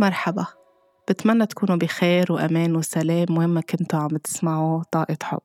[0.00, 0.46] مرحبا.
[1.08, 5.40] بتمنى تكونوا بخير وأمان وسلام وين ما كنتوا عم تسمعوا طاقة حب.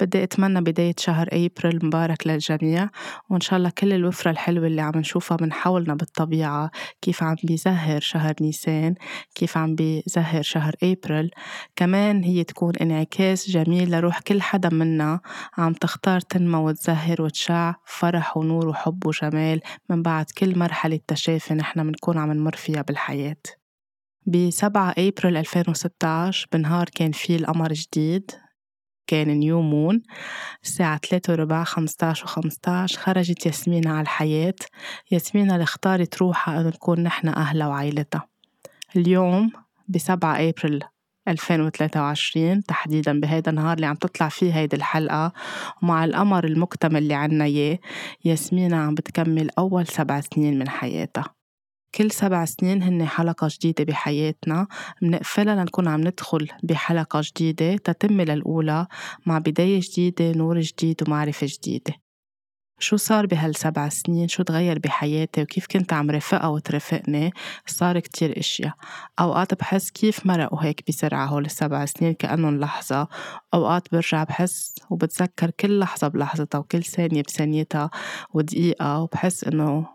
[0.00, 2.90] بدي أتمنى بداية شهر أبريل مبارك للجميع
[3.30, 6.70] وإن شاء الله كل الوفرة الحلوة اللي عم نشوفها من حولنا بالطبيعة
[7.02, 8.94] كيف عم بيزهر شهر نيسان
[9.34, 11.30] كيف عم بيزهر شهر أبريل.
[11.76, 15.20] كمان هي تكون انعكاس جميل لروح كل حدا منا
[15.58, 21.82] عم تختار تنمى وتزهر وتشع فرح ونور وحب وجمال من بعد كل مرحلة تشافي نحن
[21.82, 23.63] بنكون عم نمر فيها بالحياة.
[24.26, 28.30] ب 7 أبريل 2016 بنهار كان فيه القمر جديد.
[29.06, 30.02] كان نيو مون
[30.62, 34.54] الساعة ثلاثة وربع خمستاش وخمستاش خرجت ياسمينة على الحياة.
[35.10, 38.28] ياسمينة اللي اختارت روحها إنه نكون نحن أهلها وعائلتها
[38.96, 39.52] اليوم
[39.88, 40.84] بسبعة أبريل
[41.28, 45.32] 2023 تحديدا بهيدا النهار اللي عم تطلع فيه هيدي الحلقة.
[45.82, 47.78] ومع القمر المكتمل اللي عنا إياه
[48.24, 51.33] ياسمينة عم بتكمل أول سبع سنين من حياتها.
[51.94, 54.66] كل سبع سنين هن حلقة جديدة بحياتنا
[55.02, 58.86] منقفلها لنكون عم ندخل بحلقة جديدة تتم للأولى
[59.26, 61.94] مع بداية جديدة نور جديد ومعرفة جديدة.
[62.78, 67.32] شو صار بهالسبع سنين؟ شو تغير بحياتي؟ وكيف كنت عم رافقها وترافقني؟
[67.66, 68.72] صار كتير إشياء.
[69.20, 73.08] أوقات بحس كيف مرقوا هيك بسرعة هول السبع سنين كأنهم لحظة.
[73.54, 77.90] أوقات برجع بحس وبتذكر كل لحظة بلحظتها وكل ثانية بثانيتها
[78.34, 79.86] ودقيقة وبحس إنه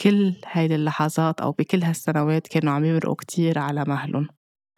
[0.00, 4.28] كل هيدي اللحظات أو بكل هالسنوات كانوا عم يمرقوا كتير على مهلهم.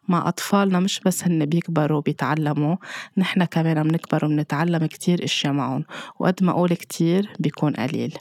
[0.09, 2.77] مع أطفالنا مش بس هن بيكبروا وبيتعلموا
[3.17, 5.85] نحن كمان عم نكبر وبنتعلم كتير إشياء معهم
[6.21, 8.19] وقد ما أقول كتير بيكون قليل.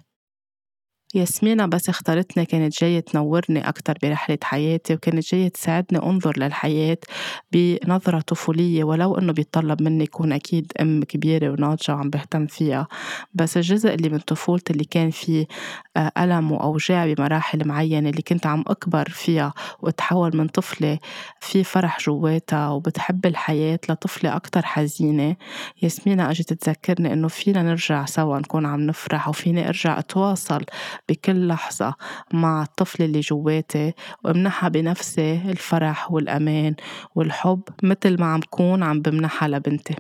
[1.15, 6.97] ياسمينة بس اختارتني كانت جاية تنورني أكتر برحلة حياتي وكانت جاية تساعدني أنظر للحياة
[7.51, 12.87] بنظرة طفولية ولو إنه بيتطلب مني يكون أكيد أم كبيرة وناضجة وعم بهتم فيها.
[13.33, 15.47] بس الجزء اللي من طفولتي اللي كان فيه
[15.97, 20.99] آه، ألم وأوجاع بمراحل معينة اللي كنت عم أكبر فيها وأتحول من طفلة
[21.39, 25.35] في فرح جواتها وبتحب الحياة لطفلة أكتر حزينة
[25.81, 30.65] ياسمينة أجت تذكرني إنه فينا نرجع سوا نكون عم نفرح وفيني أرجع أتواصل
[31.09, 31.95] بكل لحظة
[32.33, 33.93] مع الطفل اللي جواتي
[34.23, 36.75] وامنحها بنفسي الفرح والأمان
[37.15, 39.95] والحب مثل ما عم كون عم بمنحها لبنتي.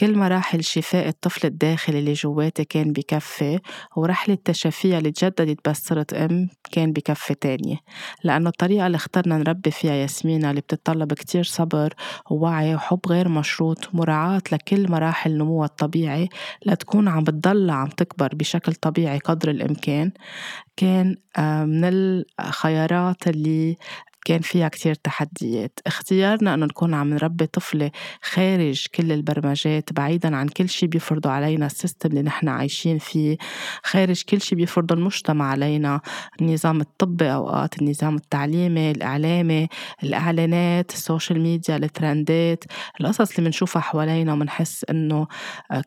[0.00, 3.60] كل مراحل شفاء الطفل الداخلي اللي جواتي كان بكفي
[3.96, 7.76] ورحلة تشافيها اللي تجددت بس صرت أم كان بكفي تانية.
[8.24, 11.94] لأنه الطريقة اللي اخترنا نربي فيها ياسمينة اللي بتتطلب كتير صبر
[12.30, 16.28] ووعي وحب غير مشروط مراعاة لكل مراحل نموها الطبيعي
[16.66, 20.12] لتكون عم بتضل عم تكبر بشكل طبيعي قدر الإمكان.
[20.76, 21.84] كان آه، من
[22.40, 23.76] الخيارات اللي
[24.24, 25.78] كان فيها كتير تحديات.
[25.86, 27.90] اختيارنا أنه نكون عم نربي طفلة
[28.22, 33.36] خارج كل البرمجات بعيدا عن كل شي بيفرضوا علينا ال system اللي نحن عايشين فيه
[33.82, 36.00] خارج كل شي بيفرضه المجتمع علينا.
[36.40, 39.68] النظام الطبي أوقات النظام التعليمي الإعلامي
[40.02, 42.64] الإعلانات ال social media الترندات
[43.00, 45.26] القصص اللي بنشوفها حوالينا وبنحس إنه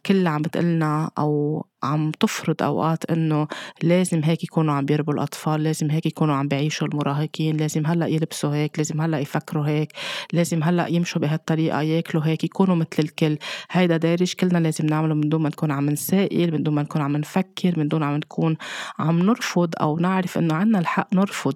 [0.06, 3.48] كل عم بتقلنا أو عم تفرض أوقات إنه
[3.84, 8.56] لازم هيك يكونوا عم بيربوا الأطفال لازم هيك يكونوا عم بيعيشوا المراهقين لازم هلأ يلبسوا
[8.56, 9.92] هيك لازم هلأ يفكروا هيك
[10.34, 13.38] لازم هلأ يمشوا بهالطريقة ياكلوا هيك يكونوا مثل الكل.
[13.72, 17.02] هيدا دارج كلنا لازم نعمله من دون ما نكون عم نسائل من دون ما نكون
[17.02, 18.58] عم نفكر من دون عم نكون
[19.00, 21.56] عم نرفض أو نعرف إنه عنا الحق نرفض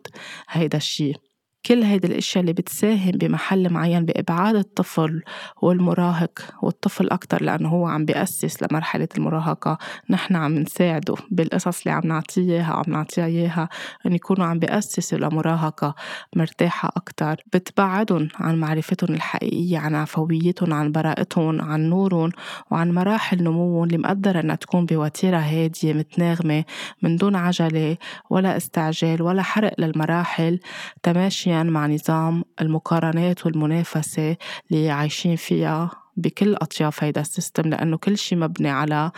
[0.49, 1.26] هيدا الشيء
[1.67, 5.21] كل هيدي الأشياء اللي بتساهم بمحل معين بإبعاد الطفل
[5.61, 9.77] والمراهق والطفل أكثر لأنه هو عم بيأسس لمرحلة المراهقة.
[10.09, 13.69] نحن عم نساعده بالقصص اللي عم نعطيه إياها عم نعطيها إياها
[14.05, 15.95] إن يكونوا عم بيأسسوا لمراهقة
[16.35, 22.31] مرتاحة أكثر بتبعدهم عن معرفتهم الحقيقية عن عفويتهم عن براءتهم عن نورهم
[22.71, 26.63] وعن مراحل نموهم اللي مقدرة إنها تكون بوتيرة هادية متناغمة
[27.01, 27.97] من دون عجلة
[28.29, 30.59] ولا استعجال ولا حرق للمراحل.
[31.03, 34.37] تماشيا مع نظام المقارنات والمنافسة
[34.71, 39.11] اللي عايشين فيها بكل أطياف هيدا ال system لأنه كل شيء مبني على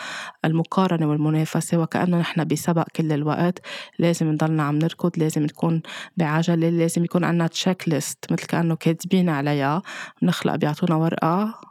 [0.45, 1.77] المقارنة والمنافسة.
[1.77, 3.59] وكأنه نحن بسباق كل الوقت
[3.99, 5.81] لازم نضلنا عم نركض لازم نكون
[6.17, 9.81] بعجلة لازم يكون عنا checklist مثل كأنه كاتبين عليها.
[10.21, 11.68] بنخلق بيعطونا ورقة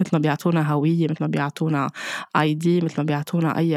[0.00, 1.90] مثل ما بيعطونا هوية مثل ما بيعطونا
[2.36, 3.76] ID مثل ما بيعطونا أي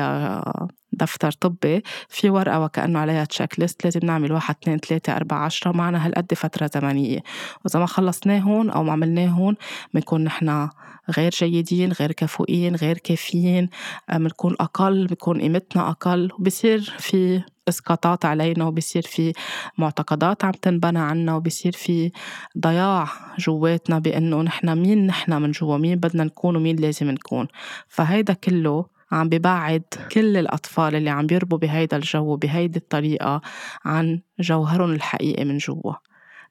[0.94, 5.72] دفتر طبي في ورقة وكأنه عليها تشيك ليست لازم نعمل واحد اثنين ثلاثة أربعة عشرة
[5.72, 7.20] معنا هالقد فترة زمنية.
[7.66, 9.56] وإذا ما خلصناهن أو ما عملناهن
[9.94, 10.70] بنكون نحن
[11.18, 13.70] غير جيدين غير كفؤين غير كافيين
[14.14, 19.34] بنكون أقل بكون قيمتنا أقل وبصير في إسقاطات علينا وبصير في
[19.78, 22.12] معتقدات عم تنبنى عنا وبصير في
[22.60, 23.08] ضياع
[23.40, 27.48] جواتنا بأنه نحن مين نحن من جوا مين بدنا نكون ومين لازم نكون.
[27.88, 33.42] فهيدا كله عم ببعد كل الأطفال اللي عم بيربوا بهيدا الجو بهيدي الطريقة
[33.86, 35.94] عن جوهرهم الحقيقي من جوا.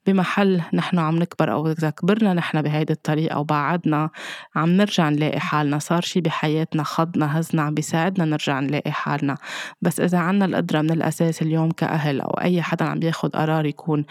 [0.07, 4.11] بمحل نحن عم نكبر أو إذا كبرنا نحن بهيدي الطريقة وبعدنا
[4.57, 9.37] عم نرجع نلاقي حالنا صار شي بحياتنا خضنا هزنا عم بيساعدنا نرجع نلاقي حالنا.
[9.83, 14.05] بس إذا عنا القدرة من الأساس اليوم كأهل أو أي حدا عم بياخد قرار يكون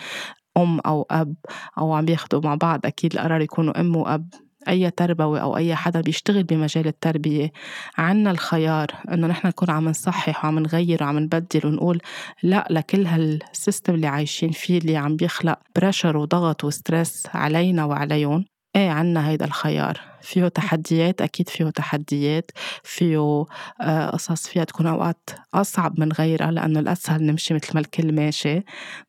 [0.58, 1.36] أم أو أب
[1.78, 4.45] أو عم بياخدوا مع بعض أكيد القرار يكونوا أم وأب.
[4.68, 7.52] أي تربوي أو أي حدا بيشتغل بمجال التربية
[7.98, 12.02] عنا الخيار إنه نحن نكون عم نصحح وعم نغير وعم نبدل ونقول
[12.44, 17.86] لا لكل هال system اللي عايشين فيه اللي عم بيخلق pressure وضغط و stress علينا
[17.86, 18.46] وعليهم
[18.76, 20.02] إيه عنا هيدا الخيار.
[20.22, 22.52] فيه تحديات أكيد فيه تحديات.
[22.84, 23.46] فيه
[23.82, 28.64] آه، قصص فيها تكون أوقات أصعب من غيرها لأنه الأسهل نمشي مثل ما الكل ماشي.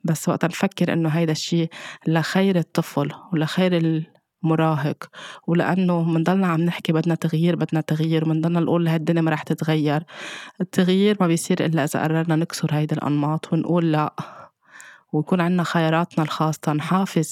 [0.04, 1.68] بس وقت نفكر إنه هيدا الشيء
[2.06, 3.76] لخير الطفل ولخير
[4.46, 5.04] مراهق.
[5.46, 10.02] ولأنه منضلنا عم نحكي بدنا تغيير بدنا تغيير ومنضلنا نقول هالدنيا ما رح تتغير.
[10.60, 14.14] التغيير ما بيصير إلا إذا قررنا نكسر هيدي الأنماط ونقول لأ.
[15.12, 17.28] ويكون عنا خياراتنا الخاصة نحافظ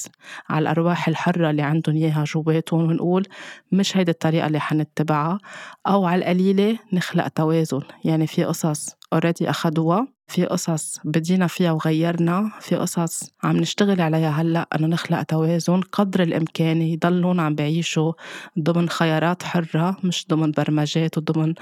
[0.49, 3.27] على الأرواح الحرة اللي عندهم إياها جواتهم ونقول
[3.73, 5.39] مش هيدي الطريقة اللي حنتبعها
[5.87, 7.81] أو على القليلة نخلق توازن.
[8.05, 10.09] يعني في قصص اوريدي أخدوها.
[10.29, 12.51] في قصص بدينا فيها وغيرنا.
[12.61, 18.13] في قصص عم نشتغل عليها هلأ إنه نخلق توازن قدر الإمكان يضلون عم بيعيشوا
[18.59, 21.55] ضمن خيارات حرة مش ضمن برمجات وضمن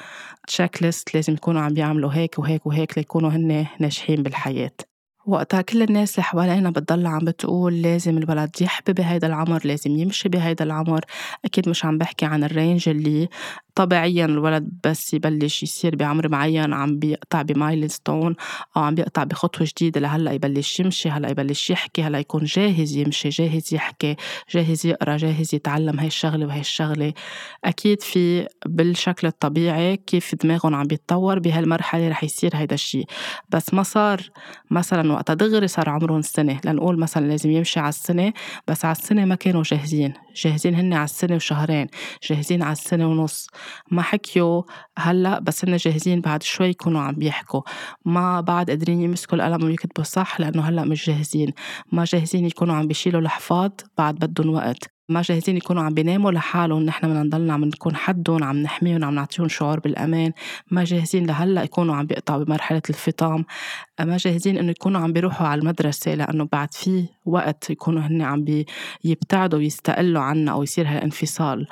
[0.49, 4.92] checklist لازم يكونوا عم بيعملوا هيك وهيك وهيك ليكونوا هن ناجحين بالحياة.
[5.27, 10.29] وقتها كل الناس اللي حوالينا بتضل عم بتقول لازم الولد يحبي بهيدا العمر لازم يمشي
[10.29, 11.01] بهيدا العمر.
[11.45, 13.29] أكيد مش عم بحكي عن ال range اللي
[13.75, 18.35] طبيعيا الولد بس يبلش يصير بعمر معين عم بيقطع ب milestone
[18.77, 20.01] أو عم بيقطع بخطوة جديدة.
[20.01, 24.17] لهلأ يبلش يمشي هلأ يبلش يحكي هلأ يكون جاهز يمشي جاهز يحكي
[24.51, 27.13] جاهز يقرأ جاهز يتعلم هاي الشغلة وهي الشغلة.
[27.65, 33.07] أكيد في بالشكل الطبيعي كيف دماغهم عم بيتطور بهالمرحلة رح يصير هيدا الشيء
[33.51, 34.21] بس ما صار
[34.71, 36.61] مثلا وقتها دغري صار عمرهم سنة.
[36.65, 38.33] لنقول مثلا لازم يمشي على السنة
[38.69, 40.13] بس على السنة ما كانوا جاهزين.
[40.37, 41.87] جاهزين هن على السنة وشهرين
[42.29, 43.47] جاهزين على السنة ونص.
[43.91, 44.63] ما حكيوا
[44.99, 47.63] هلأ بس هن جاهزين بعد شوي يكونوا عم بيحكوا.
[48.05, 51.53] ما بعد قادرين يمسكوا القلم ويكتبوا صح لأنه هلأ مش جاهزين.
[51.93, 55.02] ما جاهزين يكونوا عم بيشيلوا الحفاظ بعد بدهم وقت.
[55.09, 59.15] ما جاهزين يكونوا عم بيناموا لحالهم نحن بدنا نضلنا عم نكون حدهم عم نحميهم عم
[59.15, 60.33] نعطيهم شعور بالأمان.
[60.71, 63.45] ما جاهزين لهلأ يكونوا عم بيقطعوا بمرحلة الفطام.
[64.01, 68.65] ما جاهزين إنه يكونوا عم بيروحوا على المدرسة لأنه بعد في وقت يكونوا هن عم
[69.05, 71.67] يبتعدوا ويستقلوا عنا أو يصير هالانفصال.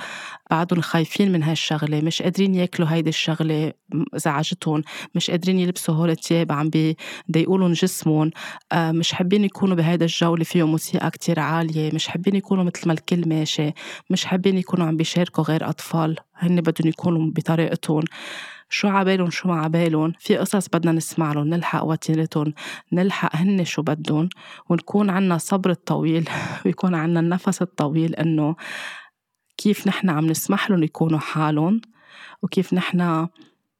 [0.50, 3.72] بعدهم خايفين من هالشغلة مش قادرين ياكلوا هيدي الشغلة
[4.14, 4.82] زعجتهم.
[5.14, 8.30] مش قادرين يلبسوا هول الثياب عم بيضايقولهم جسمهم
[8.72, 12.88] آه، مش حابين يكونوا بهيدا الجو اللي فيه موسيقى كتير عالية مش حابين يكونوا مثل
[12.88, 13.72] ما الكل ماشي.
[14.10, 16.16] مش حابين يكونوا عم بيشاركوا غير أطفال.
[16.34, 18.02] هن بدهم يكونوا بطريقتهم.
[18.68, 20.12] شو عبالهم شو ما عبالهم.
[20.18, 22.54] في قصص بدنا نسمع لهم نلحق وتيرتهم.
[22.92, 24.28] نلحق هن شو بدهم.
[24.68, 26.28] ونكون عنا صبر الطويل
[26.66, 28.56] ويكون عنا النفس الطويل إنه
[29.58, 31.80] كيف نحن عم نسمح لهم يكونوا حالهم
[32.42, 33.28] وكيف نحن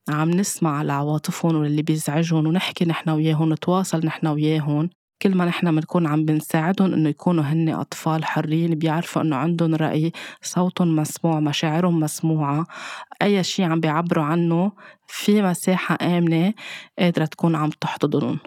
[0.08, 4.90] عم نسمع لعواطفهم واللي بيزعجهم ونحكي نحن وياهم نتواصل نحن وياهم.
[5.22, 10.12] كل ما نحن بنكون عم بنساعدهم إنه يكونوا هن أطفال حرين بيعرفوا إنه عندهم رأي
[10.42, 12.66] صوتهم مسموع مشاعرهم مسموعة
[13.22, 14.72] أي شيء عم بيعبروا عنه
[15.06, 16.54] في مساحة آمنة
[16.98, 18.38] قادرة تكون عم تحتضنهم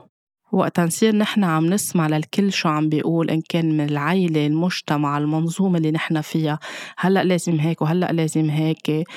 [0.52, 5.78] وقتا نصير نحن عم نسمع للكل شو عم بيقول إن كان من العيلة المجتمع المنظومة
[5.78, 6.60] اللي نحن فيها
[6.98, 9.08] هلأ لازم هيك وهلأ لازم هيك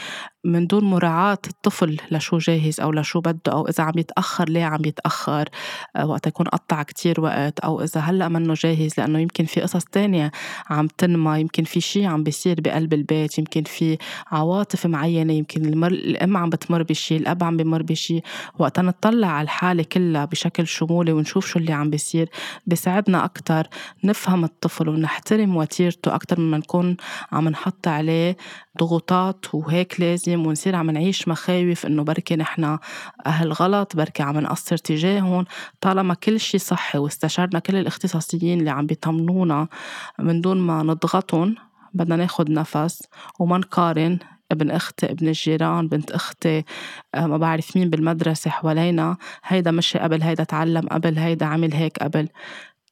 [0.47, 4.85] من دون مراعاة الطفل لشو جاهز أو لشو بده أو إذا عم يتأخر ليه عم
[4.85, 5.49] يتأخر؟
[5.97, 9.85] آه، وقت يكون قطع كتير وقت أو إذا هلأ منه جاهز لأنه يمكن في قصص
[9.85, 10.33] تانية
[10.71, 13.99] عم تنمى يمكن في شي عم بيصير بقلب البيت يمكن في
[14.31, 15.91] عواطف معينة يمكن المر...
[15.91, 18.21] الأم عم بتمر بشي الأب عم بمر بشي.
[18.59, 22.29] وقت نطلع على الحالة كلها بشكل شمولي ونشوف شو اللي عم بيصير
[22.67, 23.67] بيساعدنا أكتر
[24.05, 26.97] نفهم الطفل ونحترم وتيرته أكتر مما نكون
[27.33, 28.37] عم نحط عليه
[28.79, 32.79] ضغوطات وهيك لازم ونصير عم نعيش مخاوف إنه بركي نحن
[33.27, 35.45] أهل غلط بركي عم نقصر تجاههم
[35.81, 39.69] طالما كل شيء صحي واستشرنا كل الاختصاصيين اللي عم بيطمنونا
[40.19, 41.55] من دون ما نضغطهم
[41.95, 43.03] بدنا ناخد نفس
[43.39, 44.19] وما نقارن
[44.53, 46.65] ابن أختي ابن الجيران بنت أختي
[47.15, 49.17] آه، ما بعرف مين بالمدرسة حوالينا.
[49.45, 52.29] هيدا مشي قبل هيدا تعلم قبل هيدا عمل هيك قبل.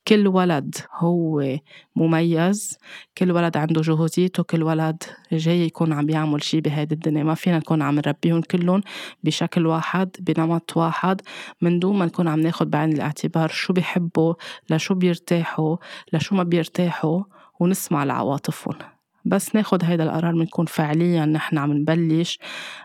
[0.08, 1.58] كل ولد هو
[1.96, 2.78] مميز
[3.18, 7.24] كل ولد عنده جهوزيته كل ولد جاي يكون عم يعمل شي بهيدي الدنيا.
[7.24, 8.80] ما فينا نكون عم نربيهم كلهم
[9.24, 11.20] بشكل واحد بنمط واحد
[11.62, 14.34] من دون ما نكون عم ناخد بعين الاعتبار شو بيحبوا
[14.70, 15.76] لشو بيرتاحوا
[16.12, 17.22] لشو ما بيرتاحوا
[17.60, 18.93] ونسمع لعواطفهم.
[19.24, 22.38] بس ناخد هيدا القرار بنكون فعليا نحن عم نبلش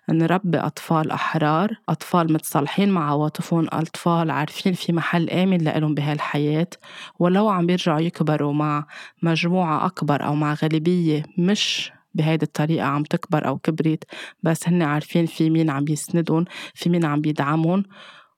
[0.10, 6.68] نربي أطفال أحرار أطفال متصالحين مع عواطفهم أطفال عارفين في محل آمن لإلهم بهالحياة
[7.20, 8.86] ولو عم بيرجعوا يكبروا مع
[9.24, 14.04] مجموعة أكبر أو مع غالبية مش بهيدي الطريقة عم تكبر أو كبرت
[14.44, 17.84] بس هن عارفين في مين عم يسندهم في مين عم بيدعمهم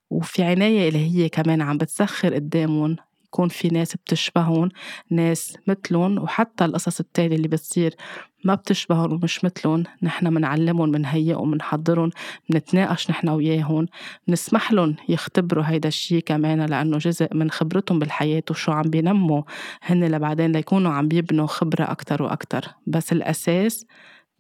[0.09, 2.95] وفي عناية إلهية كمان عم بتسخر قدامهم
[3.33, 4.69] يكون في ناس بتشبههم
[5.09, 7.95] ناس مثلهم وحتى القصص التانية اللي بتصير
[8.43, 12.09] ما بتشبههم ومش مثلهم نحن منعلمهم منهيئهم منحضرهم
[12.49, 13.85] منتناقش نحن وياهم
[14.27, 19.43] بنسمح لهم يختبروا هيدا الشيء كمان لأنه جزء من خبرتهم بالحياة وشو عم بينموا
[19.83, 22.67] هن لبعدين ليكونوا عم بيبنوا خبرة أكتر وأكتر.
[22.87, 23.85] بس الأساس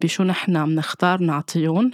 [0.01, 1.91] بشو نحن منختار نعطيهم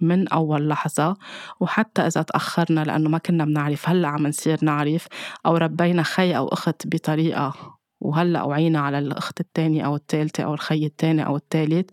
[0.00, 1.16] من أول لحظة
[1.60, 5.06] وحتى إذا تأخرنا لأنه ما كنا بنعرف هلأ عم نصير نعرف
[5.46, 10.86] أو ربينا خي أو أخت بطريقة وهلأ وعينا على الأخت التانية أو التالتة أو الخي
[10.86, 11.90] التاني أو التالت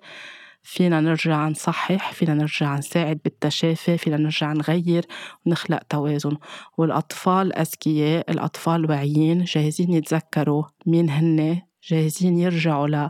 [0.63, 5.05] فينا نرجع نصحح فينا نرجع نساعد بالتشافي فينا نرجع نغير
[5.45, 6.37] ونخلق توازن.
[6.77, 13.09] والأطفال أذكياء الأطفال واعيين جاهزين يتذكروا مين هن جاهزين يرجعوا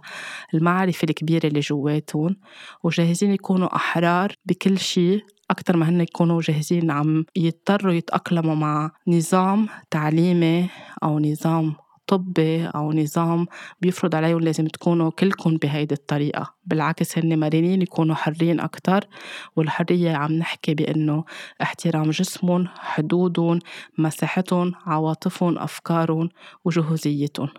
[0.54, 2.36] للمعرفة الكبيرة اللي جواتهم
[2.84, 9.68] وجاهزين يكونوا أحرار بكل شيء أكتر ما هن يكونوا جاهزين عم يضطروا يتأقلموا مع نظام
[9.92, 10.70] تعليمي
[11.04, 11.74] أو نظام
[12.08, 13.46] طبي أو نظام
[13.82, 16.54] بيفرض عليهم لازم تكونوا كلكم بهيدي الطريقة.
[16.66, 19.08] بالعكس هن مرنين يكونوا حرين أكتر
[19.56, 21.24] والحرية عم نحكي بأنه
[21.62, 23.60] احترام جسمهم حدودهم
[23.98, 26.30] مساحتهم عواطفهم أفكارهم
[26.66, 27.50] وجهوزيتهم.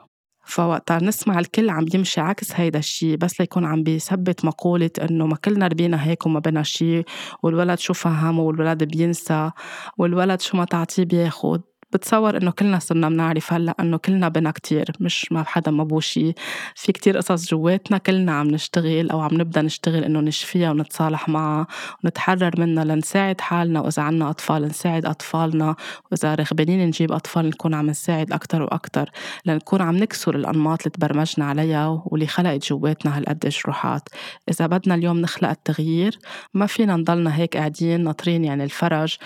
[0.47, 5.37] فوقتها نسمع الكل عم يمشي عكس هيدا الشيء بس ليكون عم بيثبت مقولة إنه ما
[5.37, 7.05] كلنا ربينا هيك وما بنا شيء
[7.43, 9.51] والولد شو فهم والولد بينسى
[9.99, 11.74] والولد شو ما تعطيه بياخد.
[11.95, 16.01] بتصور إنه كلنا صرنا بنعرف هلأ إنه كلنا بنا كتير مش ما حدا ما بو
[16.01, 16.35] شي.
[16.75, 21.67] في كتير قصص جواتنا كلنا عم نشتغل أو عم نبدأ نشتغل إنه نشفيها ونتصالح معها
[22.05, 25.77] ونتحرر منها لنساعد حالنا وإذا عنا أطفال نساعد أطفالنا
[26.11, 29.11] وإذا رغبانين نجيب أطفال نكون عم نساعد أكثر وأكثر
[29.47, 34.09] لنكون عم نكسر الأنماط اللي تبرمجنا عليها واللي خلقت جواتنا هالقد جروحات
[34.51, 36.19] إذا بدنا اليوم نخلق التغيير
[36.55, 39.17] ما فينا نضلنا هيك قاعدين ناطرين يعني الفرج.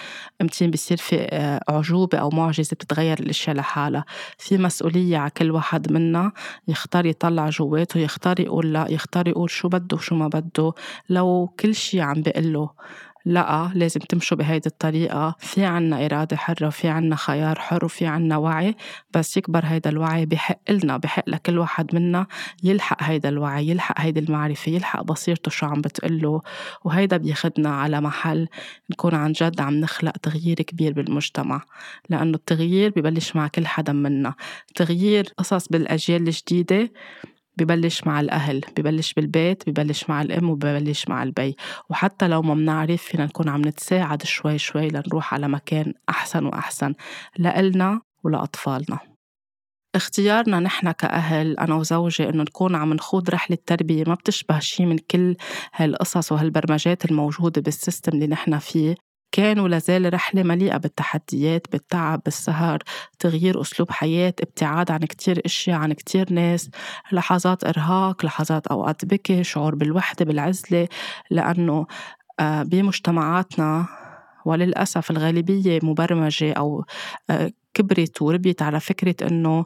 [0.40, 4.05] أمتين بيصير في آه، اعجوبه أو معجزة معجزة بتتغير الأشياء لحالها.
[4.38, 6.33] في مسؤولية على كل واحد منا
[6.69, 10.73] يختار يطلع جواته يختار يقول لا يختار يقول شو بده وشو ما بده.
[11.09, 12.71] لو كل شي عم بقله
[13.28, 15.35] لا لازم تمشوا بهيدي الطريقة.
[15.38, 18.75] في عنا إرادة حرة وفي عنا خيار حر وفي عنا وعي
[19.14, 22.26] بس يكبر هيدا الوعي بحق لنا بحق لكل واحد منا
[22.62, 26.42] يلحق هيدا الوعي يلحق هيدي المعرفة يلحق بصيرته شو عم بتقله
[26.85, 28.49] وهيدا بياخدنا على محل
[28.90, 31.62] نكون عن جد عم نخلق تغيير كبير بالمجتمع
[32.11, 34.35] لأنه التغيير ببلش مع كل حدا منا.
[34.75, 36.90] تغيير قصص بالأجيال الجديدة
[37.59, 41.57] ببلش مع الأهل ببلش بالبيت ببلش مع الأم وببلش مع البي.
[41.91, 46.95] وحتى لو ما بنعرف فينا نكون عم نتساعد شوي شوي لنروح على مكان أحسن وأحسن
[47.38, 48.99] لإلنا ولأطفالنا.
[49.95, 54.99] اختيارنا نحن كأهل أنا وزوجي إنه نكون عم نخوض رحلة تربية ما بتشبه شي من
[54.99, 55.37] كل
[55.75, 59.08] هالقصص وهالبرمجات الموجودة بال system اللي نحن فيه.
[59.32, 62.82] كان ولا زال رحلة مليئة بالتحديات بالتعب بالسهر
[63.18, 66.70] تغيير أسلوب حياة ابتعاد عن كتير أشياء عن كتير ناس
[67.12, 70.88] لحظات إرهاق لحظات أوقات بكي شعور بالوحدة بالعزلة
[71.30, 71.87] لأنه
[72.40, 73.87] آه، بمجتمعاتنا
[74.45, 76.85] وللأسف الغالبية مبرمجة أو
[77.30, 79.64] آه، كبرت وربيت على فكرة إنه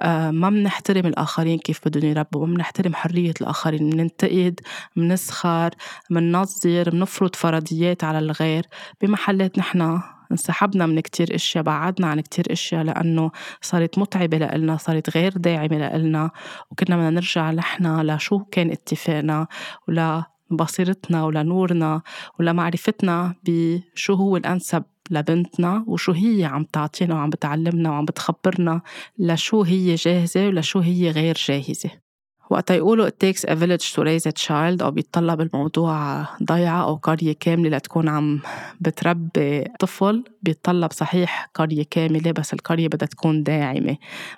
[0.00, 4.60] آه، ما بنحترم الآخرين كيف بدهم يربوا ما بنحترم حرية الآخرين بننتقد
[4.96, 5.70] بنسخر
[6.10, 8.66] بننظر بنفرض فرضيات على الغير.
[9.00, 10.00] بمحلات نحن
[10.32, 13.30] انسحبنا من كتير إشياء بعدنا عن كتير إشياء لأنه
[13.62, 16.30] صارت متعبة لنا صارت غير داعمة لنا
[16.70, 19.46] وكنا بدنا نرجع نحن لشو كان اتفاقنا
[19.88, 22.02] ولا بصيرتنا ولنورنا
[22.40, 28.80] ولمعرفتنا بشو هو الأنسب لبنتنا وشو هي عم تعطينا وعم بتعلمنا وعم بتخبرنا
[29.18, 32.03] لشو هي جاهزة ولشو هي غير جاهزة.
[32.50, 36.94] وقت يقولوا it takes a village to raise a child أو بيتطلب الموضوع ضيعة أو
[36.94, 38.40] قرية كاملة لتكون عم
[38.80, 43.96] بتربي طفل بيتطلب صحيح قرية كاملة بس القرية بدها تكون داعمة.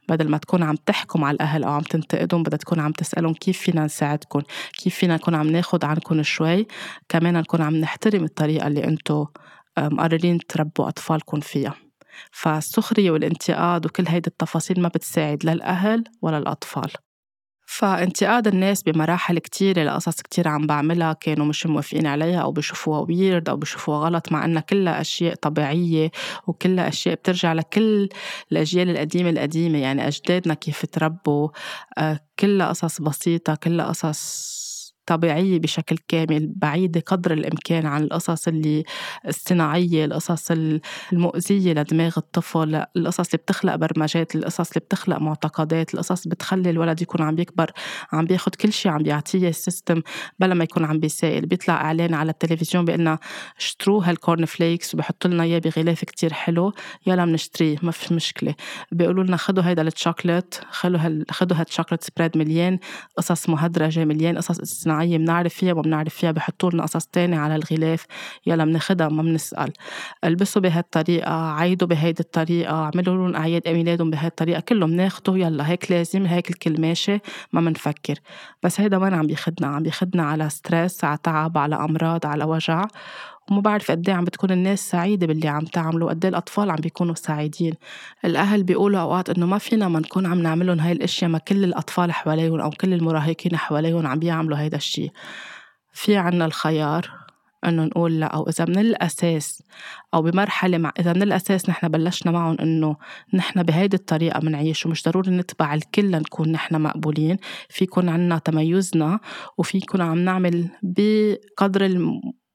[0.08, 3.58] بدل ما تكون عم تحكم على الأهل أو عم تنتقدهم بدها تكون عم تسألهم كيف
[3.58, 4.42] فينا نساعدكم
[4.78, 6.66] كيف فينا نكون عم ناخد عنكم شوي.
[7.08, 9.26] كمان نكون عم نحترم الطريقة اللي أنتو
[9.78, 11.74] مقررين تربوا أطفالكم فيها.
[12.32, 16.90] فالسخرية والانتقاد وكل هيدي التفاصيل ما بتساعد لا الأهل ولا الأطفال.
[17.66, 23.48] فانتقاد الناس بمراحل كتيرة لقصص كتير عم بعملها كانوا مش موافقين عليها أو بشوفوها ويرد
[23.48, 26.10] أو بشوفوها غلط مع أنها كلها أشياء طبيعية
[26.46, 28.08] وكلها أشياء بترجع لكل
[28.52, 31.48] الأجيال القديمة القديمة يعني أجدادنا كيف تربوا
[31.98, 34.65] آه، كلها قصص بسيطة كلها قصص
[35.06, 38.84] طبيعية بشكل كامل بعيدة قدر الإمكان عن القصص اللي
[39.28, 40.50] الصناعية القصص
[41.12, 47.22] المؤذية لدماغ الطفل القصص اللي بتخلق برمجات القصص اللي بتخلق معتقدات القصص بتخلي الولد يكون
[47.22, 47.70] عم بيكبر
[48.12, 50.02] عم بياخد كل شيء عم بيعطيه السيستم
[50.38, 51.46] بلا ما يكون عم بيسائل.
[51.46, 53.18] بيطلع إعلان على التلفزيون بيقلنا
[53.58, 56.72] اشتروا هال corn flakes وبحط لنا إياه بغلاف كتير حلو
[57.06, 58.54] يلا بنشتريه ما في مشكلة.
[58.92, 62.78] بيقولوا لنا خدوا هيدا الشوكليت خلوا خدوا هال chocolate spread مليان
[63.16, 64.60] قصص مهدرجة مليان قصص
[64.96, 68.06] صناعية بنعرف فيها ما بنعرف فيها بحطوا لنا قصص تانية على الغلاف
[68.46, 69.72] يلا بناخدها ما بنسأل.
[70.24, 75.90] البسوا بهالطريقة عيدوا بهيدي الطريقة اعملوا لهم أعياد ميلادهم بهي الطريقة كله بناخده يلا هيك
[75.90, 77.18] لازم هيك الكل ماشي
[77.52, 78.14] ما بنفكر
[78.62, 82.84] بس هيدا وين عم بيخدنا عم بيخدنا على ستريس على تعب على أمراض على وجع.
[83.50, 87.74] وما بعرف قد عم بتكون الناس سعيدة باللي عم تعمله قد الأطفال عم بيكونوا سعيدين.
[88.24, 92.12] الأهل بيقولوا أوقات إنه ما فينا ما نكون عم نعملهم هاي الأشياء ما كل الأطفال
[92.12, 95.10] حواليهم أو كل المراهقين حواليهم عم بيعملوا هيدا الشيء.
[95.92, 97.10] في عنا الخيار
[97.64, 99.62] إنه نقول لا أو إذا من الأساس
[100.14, 102.96] أو بمرحلة مع إذا من الأساس نحن بلشنا معهم إنه
[103.34, 107.36] نحن بهيدي الطريقة بنعيش ومش ضروري نتبع الكل لنكون نحن مقبولين.
[107.68, 109.20] في يكون عنا تميزنا
[109.58, 111.86] وفي يكون عم نعمل بقدر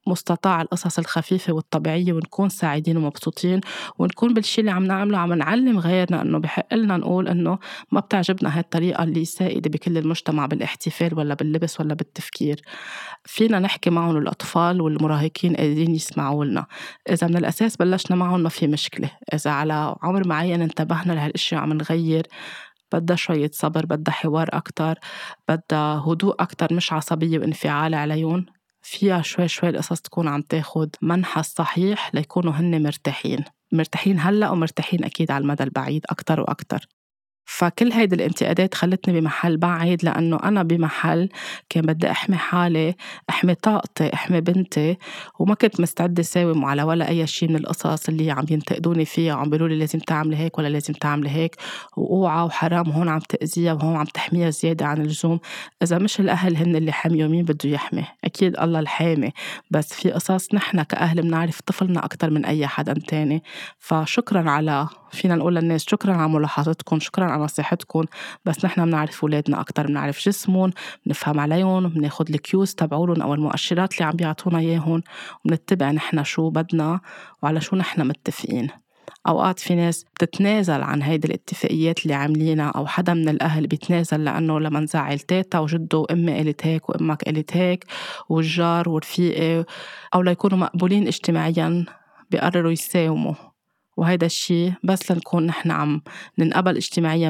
[0.07, 3.61] مستطاع القصص الخفيفة والطبيعية ونكون سعيدين ومبسوطين
[3.99, 7.59] ونكون بالشي اللي عم نعمله عم نعلم غيرنا إنه بحق لنا نقول إنه
[7.91, 12.61] ما بتعجبنا هاي الطريقة اللي سائدة بكل المجتمع بالاحتفال ولا باللبس ولا بالتفكير.
[13.25, 16.65] فينا نحكي معهم الأطفال والمراهقين قادرين يسمعوا لنا.
[17.09, 19.11] إذا من الأساس بلشنا معهم ما في مشكلة.
[19.33, 22.27] إذا على عمر معين انتبهنا لهالأشياء عم نغير
[22.93, 24.99] بدها شوية صبر بدها حوار أكتر
[25.49, 28.45] بدها هدوء أكتر مش عصبية وانفعال عليهم.
[28.81, 33.45] فيها شوي شوي القصص تكون عم تاخد منحى الصحيح ليكونوا هن مرتاحين.
[33.71, 36.87] مرتاحين هلأ ومرتاحين أكيد على المدى البعيد أكتر وأكتر.
[37.45, 41.29] فكل هيدي الانتقادات خلتني بمحل بعيد لأنه أنا بمحل
[41.69, 42.95] كان بدي أحمي حالي
[43.29, 44.97] أحمي طاقتي أحمي بنتي
[45.39, 49.49] وما كنت مستعدة ساوم على ولا أي شيء من القصص اللي عم ينتقدوني فيها وعم
[49.49, 51.55] بيقولوا لي لازم تعملي هيك ولا لازم تعملي هيك.
[51.97, 55.39] وأوعى وحرام وهون عم تأذيها وهون عم تحميها زيادة عن اللزوم.
[55.83, 59.31] إذا مش الأهل هن اللي حميوا مين بده يحمي؟ أكيد الله الحامي.
[59.71, 63.43] بس في قصص نحن كأهل بنعرف طفلنا أكتر من أي حدا تاني.
[63.79, 68.05] فشكرا على فينا نقول للناس شكرا على ملاحظتكم شكرا على نصيحتكم.
[68.45, 70.71] بس نحن بنعرف أولادنا أكتر بنعرف جسمهم
[71.05, 75.03] بنفهم عليهم بناخد الكيوز تبعولن أو المؤشرات اللي عم بيعطونا إياهم
[75.45, 76.99] وبنتبع نحن شو بدنا
[77.43, 78.67] وعلى شو نحن متفقين.
[79.27, 84.59] أوقات في ناس بتتنازل عن هيدي الاتفاقيات اللي عاملينها أو حدا من الأهل بيتنازل لأنه
[84.59, 87.85] لما نزعل تيتا وجده وأمي قالت هيك وأمك قالت هيك
[88.29, 89.65] والجار ورفيقي
[90.15, 91.85] أو ليكونوا مقبولين اجتماعيا
[92.31, 93.50] بيقرروا يساوموا.
[94.01, 96.01] وهيدا الشيء بس لنكون نحن عم
[96.39, 97.29] ننقبل اجتماعيا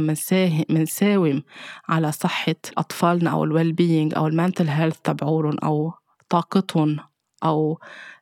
[0.69, 1.43] منساوم
[1.89, 5.93] على صحة أطفالنا أو ال well-being أو ال mental health تبعولن أو
[6.29, 6.97] طاقتهم
[7.43, 7.79] أو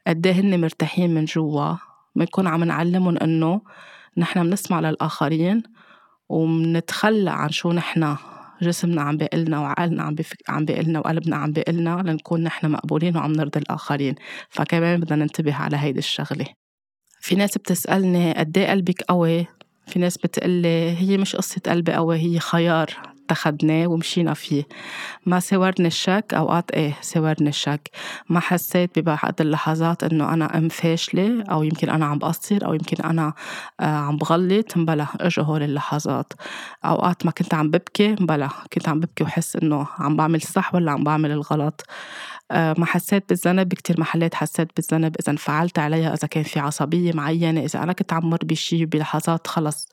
[0.07, 1.75] قد إيه هن مرتاحين من جوا.
[2.15, 3.61] بنكون عم نعلمهم إنه
[4.17, 5.63] نحن بنسمع للآخرين
[6.29, 8.15] ومنتخلى عن شو نحن
[8.61, 10.15] جسمنا عم بيقلنا وعقلنا عم
[10.49, 14.15] عم بيقلنا وقلبنا عم بيقلنا لنكون نحن مقبولين وعم نرضي الآخرين.
[14.49, 16.58] فكمان بدنا ننتبه على هيدي الشغلة.
[17.19, 19.47] في ناس بتسألني قد إيه قلبك قوي.
[19.87, 22.89] في ناس بتقلي هي مش قصة قلبي قوي هي خيار
[23.25, 24.63] اتخذناه ومشينا فيه.
[25.25, 27.89] ما ساورني الشك أوقات إيه ساورني الشك.
[28.29, 33.03] ما حسيت ببعض اللحظات إنه أنا أم فاشلة أو يمكن أنا عم بقصر أو يمكن
[33.03, 33.33] أنا
[33.79, 34.77] آه، عم بغلط.
[34.77, 36.33] مبلا إجوا هول اللحظات.
[36.85, 40.91] أوقات ما كنت عم ببكي مبلا كنت عم ببكي وحس إنه عم بعمل صح ولا
[40.91, 41.85] عم بعمل الغلط.
[42.51, 47.61] ما حسيت بالذنب بكتير محلات حسيت بالذنب إذا انفعلت عليها إذا كان في عصبية معينة
[47.61, 49.89] إذا أنا كنت عم مر بشي بلحظات خلص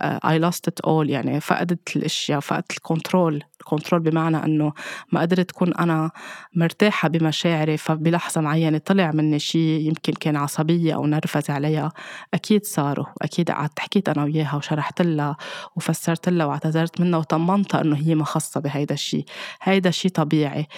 [0.00, 4.72] آه، I lost it all يعني فقدت الأشياء فقدت ال control ال control بمعنى أنه
[5.12, 6.10] ما قدرت أكون أنا
[6.54, 11.92] مرتاحة بمشاعري فبلحظة معينة طلع مني شيء يمكن كان عصبية أو نرفز عليها
[12.34, 15.36] أكيد صاروا أكيد قعدت حكيت أنا وياها وشرحت لها
[15.76, 19.24] وفسرت لها واعتذرت منها وطمنتها إنه هي ما خاصة بهيدا الشيء
[19.62, 20.68] هيدا الشيء طبيعي.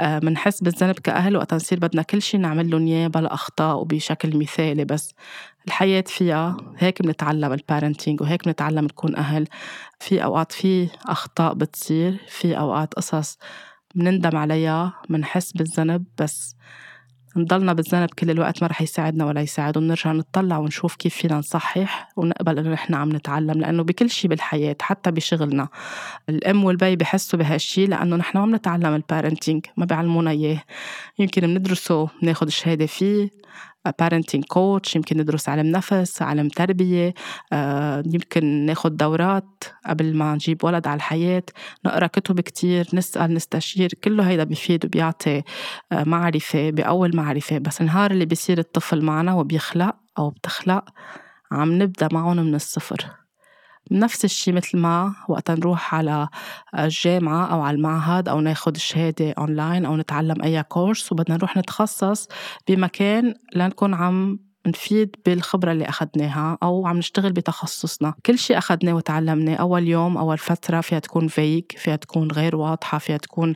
[0.00, 4.36] بنحس آه، بالذنب كأهل وقت نصير بدنا كل شيء نعمل لهم إياه بلا أخطاء وبشكل
[4.38, 5.14] مثالي بس.
[5.66, 9.46] الحياة فيها هيك بنتعلم ال parenting وهيك بنتعلم نكون أهل.
[10.00, 13.38] في أوقات في أخطاء بتصير في أوقات قصص
[13.94, 16.56] بنندم عليها بنحس بالذنب بس.
[17.36, 22.08] نضلنا بالذنب كل الوقت ما رح يساعدنا ولا يساعد ونرجع نطلع ونشوف كيف فينا نصحح
[22.16, 25.68] ونقبل إنه نحن عم نتعلم لأنه بكل شيء بالحياة حتى بشغلنا.
[26.28, 30.62] الأم والبي بحسوا بهالشيء لأنه نحن ما بنتعلم ال parenting ما بيعلمونا إياه.
[31.18, 33.30] يمكن بندرسه بناخذ شهاده فيه.
[33.98, 37.14] parenting coach يمكن ندرس علم نفس علم تربية
[37.52, 41.42] آه، يمكن ناخد دورات قبل ما نجيب ولد على الحياة.
[41.86, 45.42] نقرأ كتب كتير نسأل نستشير كله هيدا بيفيد وبيعطي
[45.92, 47.58] آه، معرفة بأول معرفة.
[47.58, 50.84] بس النهار اللي بيصير الطفل معنا وبيخلق أو بتخلق
[51.52, 53.19] عم نبدأ معهم من الصفر.
[53.90, 56.28] نفس الشي مثل ما وقت نروح على
[56.78, 62.28] الجامعة أو على المعهد أو ناخد شهادة أونلاين أو نتعلم أي course وبدنا نروح نتخصص
[62.68, 68.14] بمكان لنكون عم نفيد بالخبرة اللي أخدناها أو عم نشتغل بتخصصنا.
[68.26, 72.98] كل شيء أخدناه وتعلمناه أول يوم أول فترة فيها تكون فيك فيها تكون غير واضحة
[72.98, 73.54] فيها تكون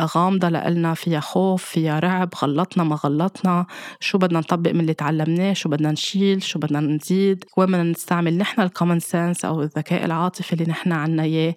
[0.00, 3.66] غامضة لإلنا فيها خوف فيها رعب غلطنا ما غلطنا
[4.00, 8.38] شو بدنا نطبق من اللي تعلمناه شو بدنا نشيل شو بدنا نزيد وين بدنا نستعمل
[8.38, 11.54] نحن ال common sense أو الذكاء العاطفي اللي نحن عنا إياه.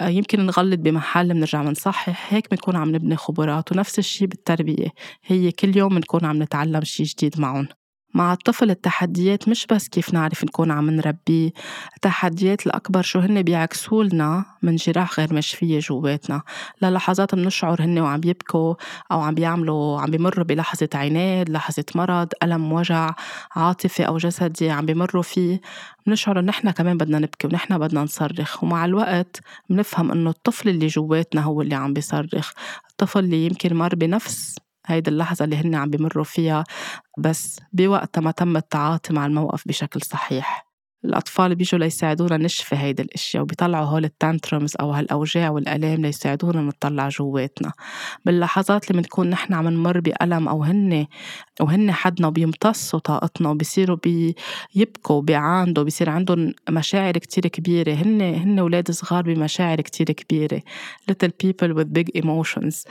[0.00, 4.88] آه، يمكن نغلط بمحل بنرجع بنصحح هيك بنكون عم نبني خبرات ونفس الشيء بالتربية.
[5.24, 7.68] هي كل يوم بنكون عم نتعلم شيء جديد معهم
[8.16, 11.50] مع الطفل التحديات مش بس كيف نعرف نكون عم نربيه
[11.96, 16.42] التحديات الأكبر شو هن بيعكسوا لنا من جراح غير مشفية جواتنا.
[16.82, 18.74] للحظات بنشعر هن وعم يبكوا
[19.12, 23.14] أو عم بيعملوا عم بيمروا بلحظة عناد لحظة مرض ألم وجع
[23.56, 25.60] عاطفي أو جسدي عم بيمروا فيه.
[26.06, 28.62] بنشعر إنه نحن كمان بدنا نبكي ونحن بدنا نصرخ.
[28.64, 32.52] ومع الوقت بنفهم إنه الطفل اللي جواتنا هو اللي عم بيصرخ.
[32.90, 36.64] الطفل اللي يمكن مر بنفس هيدي اللحظة اللي هن عم بمروا فيها
[37.18, 40.66] بس بوقتها ما تم التعاطي مع الموقف بشكل صحيح.
[41.04, 47.72] الأطفال بيجوا ليساعدونا نشفي هيدي الأشياء وبيطلعوا هول التانترمز أو هالأوجاع والآلام ليساعدونا نطلع جواتنا.
[48.24, 51.06] باللحظات اللي بنكون نحن عم نمر بألم أو هن
[51.60, 53.96] وهن حدنا وبيمتصوا طاقتنا وبيصيروا
[54.74, 57.94] بيبكوا بيعاندوا بيصير عندهم مشاعر كتير كبيرة.
[57.94, 60.62] هن هن أولاد صغار بمشاعر كتير كبيرة.
[61.10, 62.84] Little people with big emotions.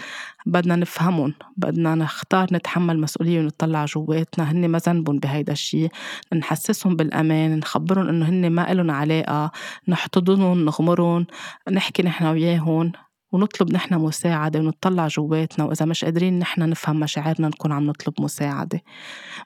[0.45, 4.51] بدنا نفهمهم بدنا نختار نتحمل مسؤولية ونطلع جواتنا.
[4.51, 5.89] هن ما ذنبهم بهيدا الشيء
[6.33, 9.51] نحسسهم بالأمان نخبرهم إنه هن ما إلهم علاقة
[9.87, 11.25] نحتضنهم نغمرهم
[11.71, 12.91] نحكي نحن وياهم.
[13.35, 18.81] ونطلب نحن مساعدة ونطلع جواتنا وإذا مش قادرين نحن نفهم مشاعرنا نكون عم نطلب مساعدة.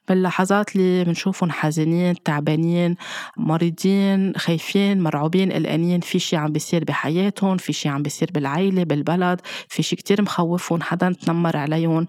[0.07, 2.95] باللحظات اللي بنشوفهم حزينين تعبانين
[3.37, 9.41] مريضين خايفين مرعوبين قلقانين في شي عم بيصير بحياتهم في شي عم بيصير بالعيلة بالبلد
[9.69, 12.07] في شي كتير مخوفهم حدا تنمر عليهم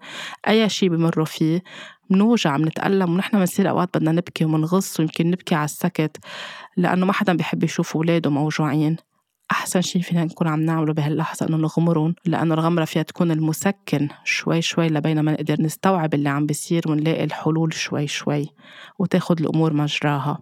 [0.49, 1.63] أي شي بمروا فيه
[2.11, 6.17] منوجع منتألم ونحن بنصير أوقات بدنا نبكي ومنغص ويمكن نبكي على السكت
[6.77, 8.97] لأنه ما حدا بيحب يشوف أولاده موجوعين.
[9.51, 14.63] أحسن شي فينا نكون عم نعمله بهاللحظة إنه نغمرهم لأنه الغمرة فيها تكون المسكن شوي
[14.63, 18.49] شوي لبين ما نقدر نستوعب اللي عم بيصير ونلاقي الحلول شوي شوي
[18.99, 20.39] وتاخد الأمور مجراها.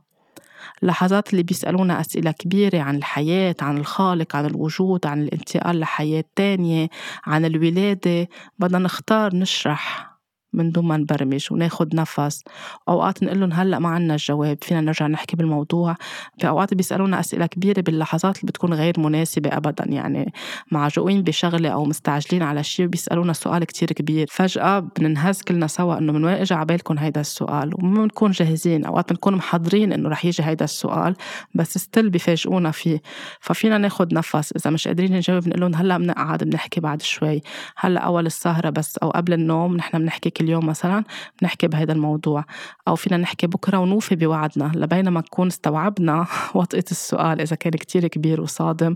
[0.82, 6.88] اللحظات اللي بيسألونا أسئلة كبيرة عن الحياة عن الخالق عن الوجود عن الانتقال لحياة تانية
[7.26, 10.17] عن الولادة بدنا نختار نشرح
[10.52, 12.42] من دون ما نبرمج وناخد نفس.
[12.88, 15.96] أوقات نقول لهم هلأ ما عنا الجواب فينا نرجع نحكي بالموضوع.
[16.38, 20.32] في أوقات بيسألونا أسئلة كبيرة باللحظات اللي بتكون غير مناسبة أبدا يعني
[20.70, 24.26] معجوقين بشغلة أو مستعجلين على شيء وبيسألونا سؤال كتير كبير.
[24.30, 28.84] فجأة بننهز كلنا سوا إنه من وين إجا عبالكم هيدا السؤال؟ وما بنكون جاهزين.
[28.84, 31.16] أوقات بنكون محضرين إنه رح يجي هيدا السؤال
[31.54, 33.02] بس ستيل بيفاجئونا فيه.
[33.40, 34.52] ففينا ناخد نفس.
[34.52, 37.42] إذا مش قادرين نجاوب نقول لهم هلأ بنقعد بنحكي بعد شوي.
[37.76, 41.04] هلأ أول السهرة بس أو قبل النوم نحن بنحكي كل يوم مثلا
[41.42, 42.44] بنحكي بهذا الموضوع
[42.88, 44.72] أو فينا نحكي بكرة ونوفي بوعدنا.
[44.74, 48.94] لبينما نكون استوعبنا وطئة السؤال إذا كان كتير كبير وصادم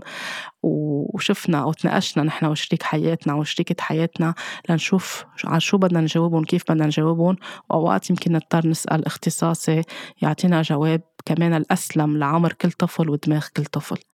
[0.63, 4.33] وشفنا أو تناقشنا نحن وشريك حياتنا وشريكة حياتنا
[4.69, 7.35] لنشوف على شو بدنا نجاوبهم كيف بدنا نجاوبهم.
[7.69, 9.81] وأوقات يمكن نضطر نسأل اختصاصي
[10.21, 14.12] يعطينا جواب كمان الأسلم لعمر كل طفل ودماغ كل طفل.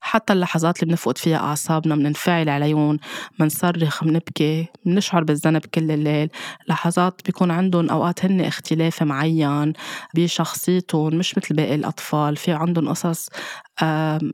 [0.00, 2.98] حتى اللحظات اللي بنفقد فيها أعصابنا بننفعل عليهم
[3.38, 6.28] بنصرخ بنبكي بنشعر بالذنب كل الليل.
[6.68, 9.72] لحظات بيكون عندهم أوقات هن اختلاف معين
[10.14, 12.36] بشخصيتهم مش مثل باقي الأطفال.
[12.36, 13.28] في عندهم قصص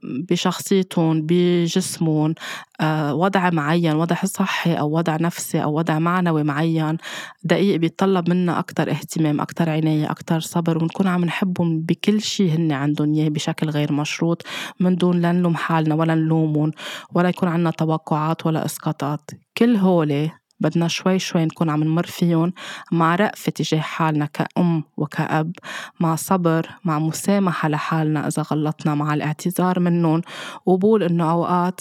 [0.03, 2.35] بشخصيتهم بجسمهم
[2.81, 6.97] آه، وضع معين وضع صحي أو وضع نفسي أو وضع معنوي معين
[7.45, 12.73] دقيق بيتطلب منا أكتر اهتمام أكتر عناية أكتر صبر ونكون عم نحبهم بكل شيء هن
[12.73, 14.43] عندهم إياه بشكل غير مشروط
[14.81, 16.71] من دون لا نلوم حالنا ولا نلومهم
[17.15, 19.31] ولا يكون عنا توقعات ولا إسقاطات.
[19.59, 22.53] كل هولي بدنا شوي شوي نكون عم نمر فيهم
[22.93, 25.53] مع رأفة تجاه حالنا كأم وكأب
[26.01, 30.23] مع صبر مع مسامحة لحالنا إذا غلطنا مع الاعتذار منهم.
[30.67, 31.81] وقبول إنه أوقات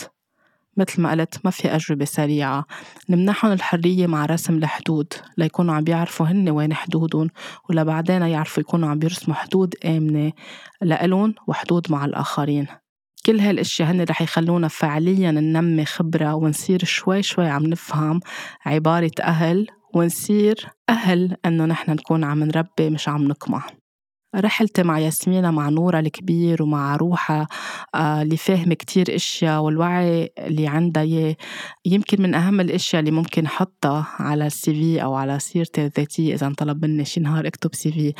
[0.77, 2.65] مثل ما قلت ما في أجوبة سريعة.
[3.09, 7.29] نمنحهم الحرية مع رسم الحدود ليكونوا عم بيعرفوا هن وين حدودهم
[7.69, 10.31] ولبعدين يعرفوا يكونوا عم بيرسموا حدود آمنة
[10.81, 12.67] لإلهم وحدود مع الآخرين.
[13.25, 18.19] كل هالأشياء هن رح يخلونا فعليا ننمي خبرة ونصير شوي شوي عم نفهم
[18.65, 23.63] عبارة أهل ونصير أهل إنه نحن نكون عم نربي مش عم نقمع.
[24.35, 27.47] رحلتي مع ياسمينة مع نورة الكبير ومع روحة
[27.95, 31.35] آه اللي فاهمة كتير إشياء والوعي اللي عندها
[31.85, 36.47] يمكن من أهم الإشياء اللي ممكن حطها على ال CV أو على سيرتي الذاتية إذا
[36.47, 38.13] انطلب مني شي نهار أكتب CV.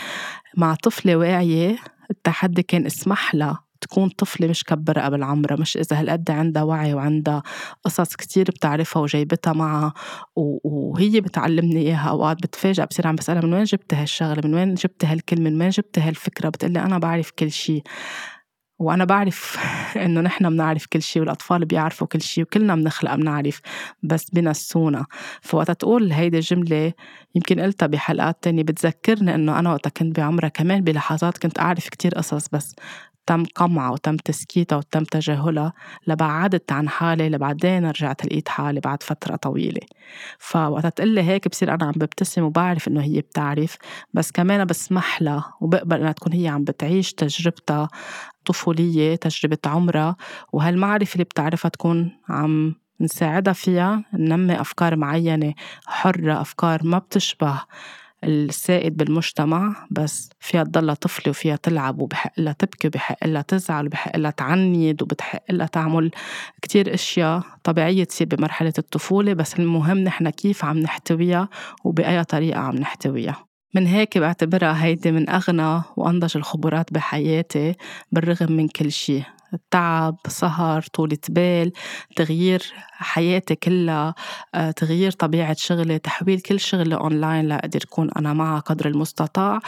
[0.58, 1.78] مع طفلة واعية
[2.12, 6.94] التحدي كان اسمح لها تكون طفلة مش كبرها قبل عمرها مش إذا هالقد عندها وعي
[6.94, 7.44] وعندها
[7.84, 9.94] قصص كتير بتعرفها وجايبتها معها
[10.36, 15.06] وهي بتعلمني إياها أوقات بتفاجأ بصير عم بسألها من وين جبت هالشغلة من وين جبت
[15.06, 17.84] هالكلمة من وين جبت هالفكرة؟ بتقلي أنا بعرف كل شي
[18.80, 19.58] وأنا بعرف
[20.06, 23.62] إنه نحن بنعرف كل شيء والأطفال بيعرفوا كل شيء وكلنا بنخلق بنعرف
[24.04, 25.06] بس بنسونا.
[25.42, 26.94] فوقت تقول هيدي الجملة
[27.36, 32.12] يمكن قلتها بحلقات تانية بتذكرني إنه أنا وقتها كنت بعمرها كمان بلحظات كنت أعرف كتير
[32.16, 32.76] قصص بس
[33.26, 35.74] تم قمعها وتم تسكيتها وتم تجاهلها
[36.08, 39.82] لبعدت عن حالي لبعدين رجعت لقيت حالي بعد فترة طويلة.
[40.40, 43.78] فوقت تقلي هيك بصير أنا عم ببتسم وبعرف إنه هي بتعرف
[44.14, 47.88] بس كمان بسمح لها وبقبل إنها تكون هي عم بتعيش تجربتها
[48.46, 50.16] طفولية تجربة عمرها.
[50.54, 55.54] وهالمعرفة اللي بتعرفها تكون عم نساعدها فيها ننمي أفكار معينة
[55.86, 57.62] حرة أفكار ما بتشبه
[58.26, 64.18] السائد بالمجتمع بس فيها تضلها طفلة وفيها تلعب وبحق لها تبكي وبحق لها تزعل وبحق
[64.18, 66.12] لها تعنيد وبتحق لها تعمل
[66.62, 71.50] كتير أشياء طبيعية تصير بمرحلة الطفولة بس المهم نحن كيف عم نحتويها
[71.84, 73.46] وبأي طريقة عم نحتويها.
[73.76, 77.76] من هيك بعتبرها هيدي من أغنى وأنضج الخبرات بحياتي
[78.12, 79.35] بالرغم من كل شي.
[79.72, 81.72] تعب سهر طولة بال
[82.16, 84.16] تغيير حياتي كلها
[84.56, 89.60] آه، تغيير طبيعة شغلي تحويل كل شغلي أونلاين لأقدر أكون أنا معها قدر المستطاع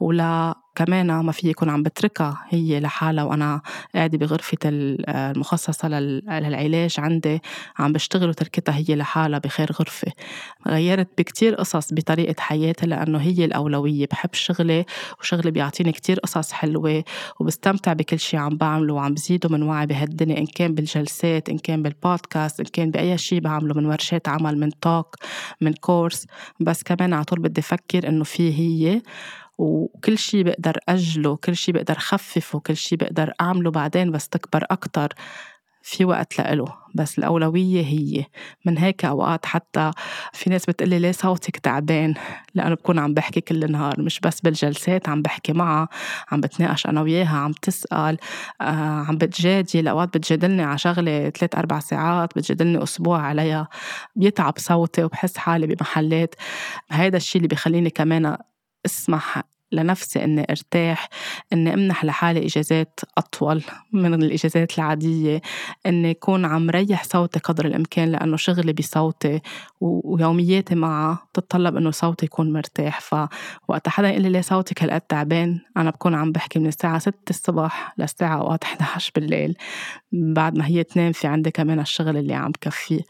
[0.00, 2.38] ولا كمان ما في يكون عم بتركها.
[2.48, 3.60] هي لحالها وأنا
[3.94, 7.42] قاعدة بغرفة المخصصة للعلاج عندي
[7.78, 10.12] عم بشتغل وتركتها هي لحالها بخير غرفة.
[10.68, 14.06] غيرت بكتير قصص بطريقة حياتي لأنه هي الأولوية.
[14.10, 14.84] بحب شغلي
[15.20, 17.04] وشغلي بيعطيني كتير قصص حلوة
[17.40, 21.82] وبستمتع بكل شي عم بعمله وعم بزيده من وعي بهالدنيا إن كان بالجلسات إن كان
[21.82, 25.16] بالبودكاست إن كان بأي شي بعمله من ورشات عمل من توك
[25.60, 26.26] من كورس
[26.60, 29.02] بس كمان على طول بدي أفكر إنه في هي
[29.58, 34.66] وكل شيء بقدر أجله كل شيء بقدر خففه كل شيء بقدر أعمله بعدين بس تكبر
[34.70, 35.08] أكتر
[35.82, 36.74] في وقت لإله.
[36.94, 38.24] بس الأولوية هي.
[38.64, 39.90] من هيك أوقات حتى
[40.32, 42.14] في ناس بتقلي ليه صوتك تعبان؟
[42.54, 44.00] لأنه بكون عم بحكي كل النهار.
[44.00, 45.88] مش بس بالجلسات عم بحكي معها
[46.32, 48.18] عم بتناقش أنا وياها عم تسأل
[48.60, 48.64] آه
[49.08, 53.68] عم بتجادل أوقات بتجادلني على شغلة ثلاث أربع ساعات بتجادلني أسبوع عليها.
[54.16, 56.34] بيتعب صوتي وبحس حالي بمحلات.
[56.90, 58.36] هيدا الشيء اللي بيخليني كمان
[58.86, 61.08] اسمح لنفسي إني أرتاح
[61.52, 65.40] إني أمنح لحالي إجازات أطول من الإجازات العادية
[65.86, 69.40] إني أكون عم ريح صوتي قدر الإمكان لأنه شغلي بصوتي
[69.80, 73.00] ويومياتي معها بتطلب إنه صوتي يكون مرتاح.
[73.00, 77.94] فوقت حدا يقول لي صوتك هالقد تعبان؟ أنا بكون عم بحكي من الساعة 6 الصبح
[77.98, 79.56] للساعة اوقات 11 بالليل.
[80.12, 83.00] بعد ما هي تنام في عندي كمان الشغل اللي عم كفيه.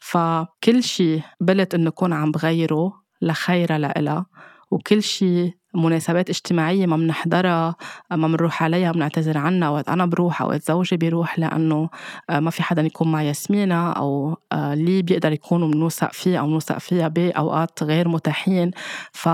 [0.00, 2.92] فكل شيء قبلت إنه أكون عم بغيره
[3.22, 4.26] لخيرها لإلها.
[4.70, 7.76] وكل شيء مناسبات اجتماعية ما بنحضرها
[8.10, 9.68] ما بنروح عليها بنعتذر عنها.
[9.68, 11.88] وقت أنا بروح أو وقت زوجي بيروح لأنه
[12.30, 16.46] آه، ما في حدا يكون مع ياسمينة أو آه، اللي بيقدر يكونوا بنوثق فيه أو
[16.46, 18.70] بنوثق فيها بأوقات غير متاحين.
[19.12, 19.28] ف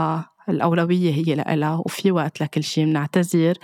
[0.50, 3.54] الأولوية هي لإلها وفي وقت لكل شيء بنعتذر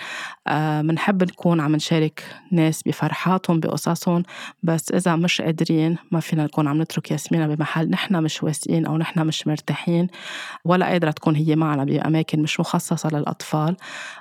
[0.83, 4.23] بنحب آه نكون عم نشارك ناس بفرحاتهم بقصصهم
[4.63, 7.91] بس إذا مش قادرين ما فينا نكون عم نترك ياسمينة بمحل.
[7.91, 10.09] نحن مش واثقين أو نحن مش مرتاحين
[10.65, 13.77] ولا قادرة تكون هي معنا بأماكن مش مخصصة للأطفال.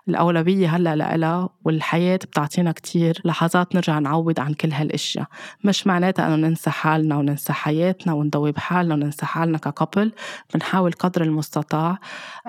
[0.08, 5.26] الأولوية هلأ لإلها والحياة بتعطينا كتير لحظات نرجع نعوض عن كل هالأشياء.
[5.64, 10.12] مش معناتها أنه ننسى حالنا وننسى حياتنا ونضوي حالنا وننسى حالنا ككابل
[10.54, 11.98] بنحاول قدر المستطاع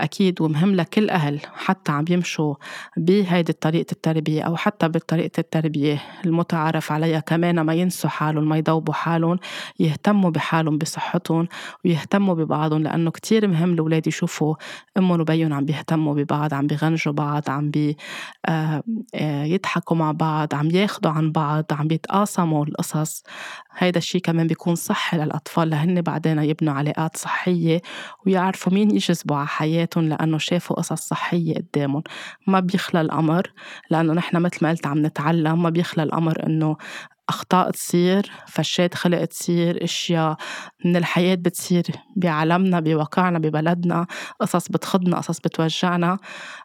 [0.06, 2.54] أكيد ومهم لكل أهل حتى عم يمشوا
[2.96, 8.94] بهيدي طريقة التربية أو حتى بطريقة التربية المتعارف عليها كمان ما ينسوا حالهم ما يضوبوا
[8.94, 9.38] حالهم
[9.78, 11.48] يهتموا بحالهم بصحتهم
[11.84, 14.54] ويهتموا ببعضهم لأنه كتير مهم الأولاد يشوفوا
[14.96, 17.96] أمهم وبيهم عم بيهتموا ببعض عم بيغنجوا بعض عم بي
[18.48, 18.82] آه،
[19.14, 23.22] آه، يضحكوا مع بعض عم ياخدوا عن بعض عم بيتقاسموا القصص.
[23.78, 27.82] هيدا الشيء كمان بيكون صحي للأطفال لهن بعدين يبنوا علاقات صحية
[28.26, 29.85] ويعرفوا مين يجذبوا على حياتهم.
[29.96, 32.02] لأنه شافوا قصص صحية قدامهم
[32.46, 33.52] ما بيخلى الأمر
[33.90, 36.76] لأنه نحن مثل ما قلت عم نتعلم ما بيخلى الأمر إنه
[37.28, 40.36] أخطاء تصير فشات خلق تصير أشياء
[40.84, 41.82] من الحياة بتصير
[42.16, 44.06] بعالمنا بواقعنا ببلدنا
[44.40, 46.18] قصص بتخضنا قصص بتوجعنا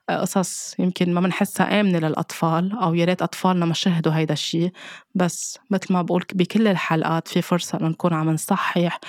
[0.10, 4.72] قصص يمكن ما بنحسها آمنة للأطفال أو يا ريت أطفالنا ما شهدوا هيدا الشيء
[5.16, 9.00] بس مثل ما بقول بكل الحلقات في فرصة إنه نكون عم نصحح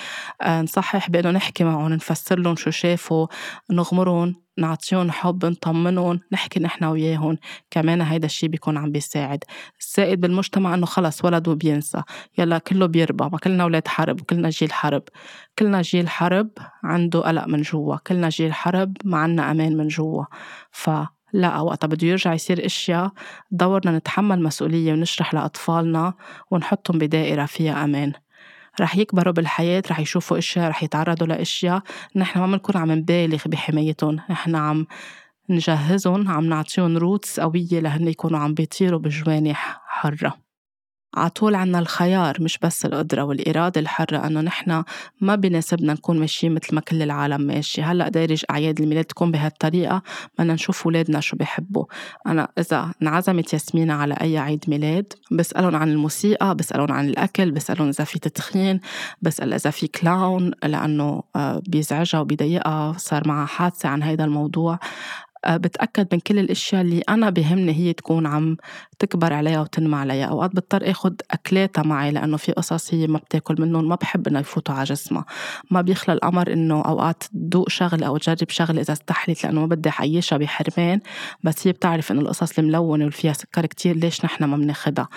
[0.47, 3.27] نصحح بإنه نحكي معهم نفسر لهم شو شافوا
[3.71, 4.42] نغمرهم.
[4.57, 7.37] نعطيهم حب نطمنهم نحكي نحن وياهم.
[7.71, 9.43] كمان هيدا الشيء بيكون عم بيساعد.
[9.79, 12.01] السائد بالمجتمع إنه خلص ولد وبينسى
[12.37, 15.03] يلا كله بيربى ما كلنا أولاد حرب وكلنا جيل حرب.
[15.59, 16.49] كلنا جيل حرب
[16.83, 17.95] عنده قلق من جوا.
[18.07, 20.25] كلنا جيل حرب ما عنا أمان من جوا.
[20.71, 20.89] ف
[21.33, 23.11] لا وقتها بده يرجع يصير إشياء
[23.51, 26.13] دورنا نتحمل مسؤولية ونشرح لأطفالنا
[26.51, 28.13] ونحطهم بدائرة فيها أمان.
[28.81, 31.81] رح يكبروا بالحياة رح يشوفوا إشياء رح يتعرضوا لإشياء.
[32.15, 34.19] نحن ما بنكون عم نبالغ بحمايتهم.
[34.29, 34.87] نحن عم
[35.49, 40.42] نجهزهم عم نعطيهم roots قوية لهن يكونوا عم بيطيروا بجوانح حرة.
[41.15, 44.83] عطول عنا الخيار مش بس القدرة والإرادة الحرة أنه نحن
[45.21, 47.81] ما بيناسبنا نكون ماشيين مثل ما كل العالم ماشي.
[47.81, 50.01] هلأ دارج أعياد الميلاد تكون بهالطريقة
[50.39, 51.85] بدنا نشوف ولادنا شو بيحبوا.
[52.27, 57.89] أنا إذا انعزمت ياسمينة على أي عيد ميلاد بسألهم عن الموسيقى بسألهم عن الأكل بسألهم
[57.89, 58.79] إذا في تدخين
[59.21, 64.79] بسأل إذا في clown لأنه آه، بيزعجها وبيضايقها صار معها حادثة عن هيدا الموضوع.
[65.47, 68.57] بتأكد من كل الأشياء اللي أنا بهمني هي تكون عم
[68.99, 70.25] تكبر عليها وتنمى عليها.
[70.25, 74.39] أوقات بضطر أخد أكلاتها معي لأنه في قصص هي ما بتاكل منهم ما بحب إنه
[74.39, 75.25] يفوتوا على جسمها.
[75.71, 79.89] ما بيخلى الأمر إنه أوقات تدوق شغلة أو تجرب شغلة إذا استحلت لأنه ما بدي
[79.89, 80.99] أعيشها بحرمان.
[81.43, 85.07] بس هي بتعرف إنه القصص الملونة واللي فيها سكر كتير ليش نحن ما بناخدها؟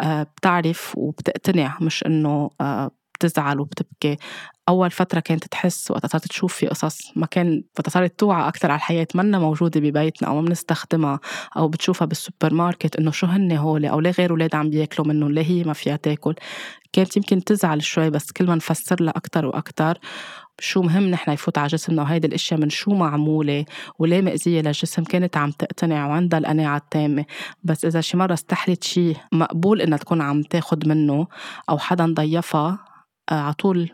[0.00, 4.16] أه بتعرف وبتقتنع مش إنه أه بتزعل وبتبكي.
[4.68, 8.70] أول فترة كانت تحس وقت صارت تشوف في قصص ما كان وقت صارت توعى أكثر
[8.70, 11.20] على الحياة منا موجودة ببيتنا أو ما بنستخدمها
[11.56, 15.32] أو بتشوفها بالسوبر ماركت إنه شو هن هول أو ليه غير أولاد عم بياكلوا منهم
[15.32, 16.34] ليه هي ما فيها تاكل؟
[16.92, 19.98] كانت يمكن تزعل شوي بس كل ما نفسر لها أكثر وأكثر
[20.58, 23.64] شو مهم نحن يفوت على جسمنا وهيدي الأشياء من شو معمولة
[23.98, 27.24] وليه مأذية للجسم؟ كانت عم تقتنع وعندها القناعة التامة.
[27.64, 31.26] بس إذا شي مرة استحلت شيء مقبول إنها تكون عم تاخد منه
[31.70, 32.93] أو حدا ضيفها
[33.30, 33.90] على طول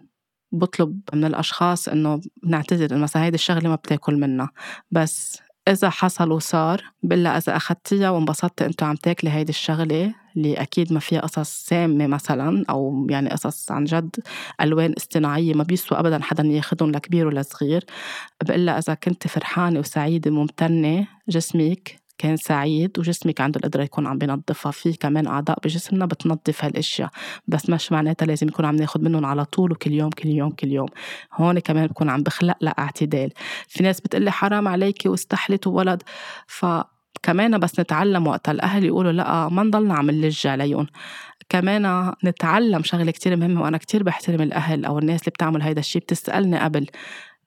[0.53, 4.51] بطلب من الأشخاص إنه بنعتذر إنه مثلا هيدي الشغلة ما بتاكل منها
[4.91, 5.39] بس
[5.69, 11.01] إذا حصل وصار بقول إذا أخدتيها وانبسطتي أنتو عم تاكلي هيدي الشغلة اللي أكيد ما
[11.01, 14.17] فيها قصص سامة مثلا أو يعني قصص عن جد
[14.61, 17.85] ألوان اصطناعية ما بيسوى أبدا حدا ياخدهم لكبير ولا صغير.
[18.45, 24.73] بقول إذا كنت فرحانة وسعيدة ممتنة جسمك كان سعيد وجسمك عنده القدرة يكون عم بينظفها
[24.73, 27.11] في كمان أعضاء بجسمنا بتنظف هالأشياء
[27.49, 30.69] بس مش معناتها لازم يكون عم ناخد منهم على طول وكل يوم كل يوم كل
[30.69, 30.89] يوم.
[31.35, 33.33] هون كمان بكون عم بخلق لها اعتدال.
[33.69, 36.03] في ناس بتقلي حرام عليكي واستحلت ولد.
[36.47, 36.67] ف
[37.23, 40.87] كمان بس نتعلم وقت الأهل يقولوا لأ ما نضلنا عم نلج عليهم.
[41.49, 46.03] كمان نتعلم شغلة كتير مهمة وأنا كتير بحترم الأهل أو الناس اللي بتعمل هيدا الشيء
[46.03, 46.87] بتسألني قبل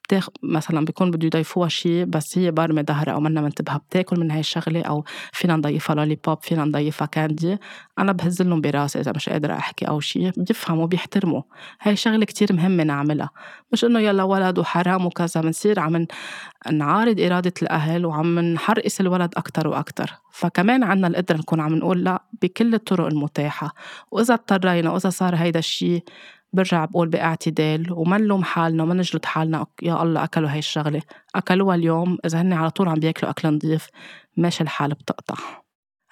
[0.04, 4.32] بتاخ مثلا بيكون بده يضيفوها شيء بس هي بارمة ظهرها أو منا منتبهه بتاكل من
[4.32, 7.58] هاي الشغلة أو فينا نضيفها لولي بوب فينا نضيفها كاندي.
[8.00, 11.42] أنا بهز لهم براسي إذا مش قادرة أحكي أو شيء بيفهموا بيحترموا.
[11.82, 13.30] هاي شغلة كتير مهمة نعملها.
[13.74, 16.08] مش إنه يلا ولد وحرام وكذا بنصير عم
[16.72, 22.24] نعارض إرادة الأهل وعم نحرقس الولد أكثر وأكثر فكمان عنا القدرة نكون عم نقول لا
[22.42, 23.74] بكل الطرق المتاحة.
[24.12, 26.04] وإذا اضطرينا وإذا صار هيدا الشيء
[26.54, 31.02] برجع بقول باعتدال وما نلوم حالنا وما نجلد حالنا يا الله أكلوا هاي الشغلة.
[31.36, 33.88] أكلوها اليوم إذا هن على طول عم بياكلوا أكل نظيف
[34.38, 35.36] ماشي الحال بتقطع.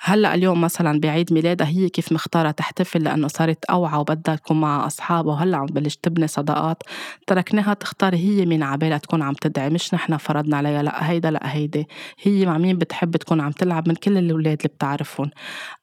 [0.03, 4.85] هلأ اليوم مثلا بعيد ميلادها هي كيف مختارة تحتفل لأنه صارت أوعى وبدها تكون مع
[4.85, 6.83] أصحابها وهلأ عم تبلش تبني صداقات.
[7.27, 11.53] تركناها تختار هي مين عبالها تكون عم تدعي مش نحن فرضنا عليها لأ هيدا لأ
[11.53, 11.87] هيدي
[12.21, 15.31] هي مع مين بتحب تكون عم تلعب من كل الأولاد اللي بتعرفهم.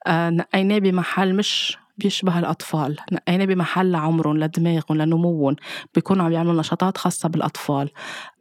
[0.07, 2.97] آه نقيناه بمحل مش بيشبه الأطفال.
[3.13, 5.57] نقينا بمحل لعمرهم لدماغهم لنموهم
[5.95, 7.91] بيكونوا عم يعملوا نشاطات خاصة بالأطفال.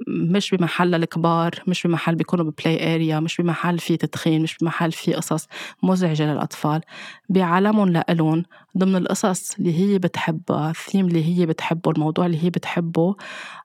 [0.07, 4.91] مش بمحل للكبار مش بمحل بيكونوا ب play area مش بمحل فيه تدخين مش بمحل
[4.91, 5.47] فيه قصص
[5.83, 6.81] مزعجة للأطفال.
[7.29, 8.43] بعالمهم لإلهم
[8.77, 13.15] ضمن القصص اللي هي بتحبها الثيم اللي هي بتحبه الموضوع اللي هي بتحبه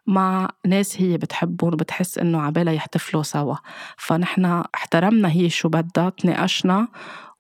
[0.07, 3.55] مع ناس هي بتحبهم وبتحس إنه عبالها يحتفلوا سوا.
[3.99, 6.89] فنحن احترمنا هي شو بدها تناقشنا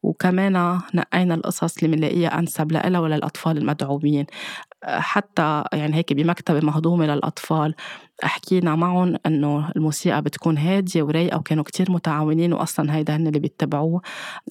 [0.02, 4.26] وكمان نقينا القصص اللي بنلاقيها أنسب لها وللأطفال المدعومين.
[4.84, 7.74] حتى يعني هيك بمكتبة مهضومة للأطفال
[8.22, 14.02] حكينا معهم إنه الموسيقى بتكون هادية ورايقة وكانوا كتير متعاونين وأصلا هيدا هن اللي بيتبعوه.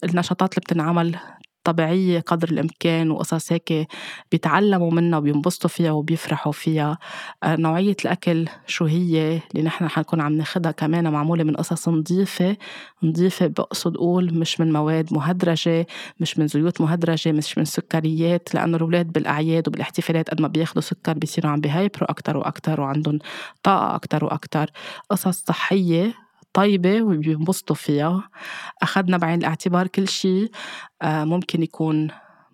[0.04, 1.16] النشاطات اللي بتنعمل
[1.64, 3.88] طبيعية قدر الإمكان وقصص هيك
[4.32, 6.98] بيتعلموا منها وبينبسطوا فيها وبيفرحوا فيها.
[7.44, 12.58] آه، نوعية الأكل شو هي اللي نحن حنكون عم ناخدها كمان معمولة من قصص نظيفة
[13.04, 15.88] نظيفة بقصد أقول مش من مواد مهدرجة
[16.20, 21.14] مش من زيوت مهدرجة مش من سكريات لأنه الأولاد بالأعياد وبالاحتفالات قد ما بياخدوا سكر
[21.14, 23.20] بيصيروا عم بيهايبروا أكتر وأكتر وعندهم
[23.64, 24.72] طاقة أكتر وأكتر.
[25.10, 26.14] قصص صحية
[26.54, 28.30] طيبة وبينبسطوا فيها.
[28.82, 30.52] أخذنا بعين الاعتبار كل شيء
[31.02, 32.08] آه، ممكن يكون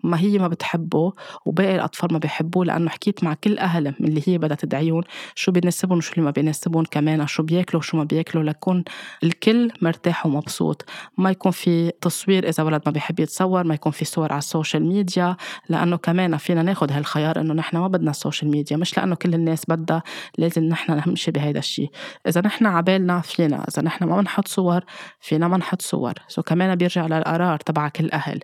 [0.03, 1.13] ما هي ما بتحبه
[1.45, 5.03] وباقي الأطفال ما بيحبوه لأنه حكيت مع كل أهل من اللي هي بدها تدعيهم
[5.35, 8.83] شو بيناسبهم وشو اللي ما بيناسبهم كمان شو بياكلوا وشو ما بياكلوا ليكون
[9.23, 10.85] الكل مرتاح ومبسوط.
[11.17, 14.46] ما يكون في تصوير إذا ولد ما بيحب يتصور ما يكون في صور على ال
[14.46, 15.37] social media
[15.69, 18.77] لأنه كمان فينا ناخد هالخيار إنه نحن ما بدنا ال social media.
[18.77, 20.03] مش لأنه كل الناس بدها
[20.37, 21.91] لازم نحن نمشي بهيدا الشيء
[22.27, 24.83] إذا نحن عبالنا فينا إذا نحن ما بنحط صور
[25.19, 26.13] فينا ما نحط صور.
[26.27, 28.39] سو كمان بيرجع للقرار تبع كل أهل.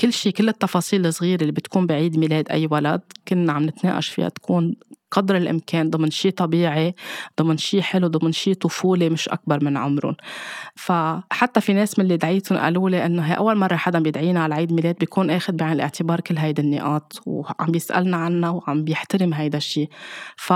[0.00, 4.28] كل شيء كل التفاصيل الصغيرة اللي بتكون بعيد ميلاد أي ولد كنا عم نتناقش فيها
[4.28, 4.74] تكون
[5.10, 6.94] قدر الإمكان ضمن شيء طبيعي
[7.40, 10.16] ضمن شيء حلو ضمن شيء طفولة مش أكبر من عمرهم.
[10.76, 14.54] فحتى في ناس من اللي دعيتهم قالوا لي إنه هي أول مرة حدا بيدعينا على
[14.54, 19.58] عيد ميلاد بيكون أخذ بعين الاعتبار كل هيدي النقاط وعم بيسألنا عنها وعم بيحترم هيدا
[19.58, 19.88] الشيء
[20.36, 20.52] ف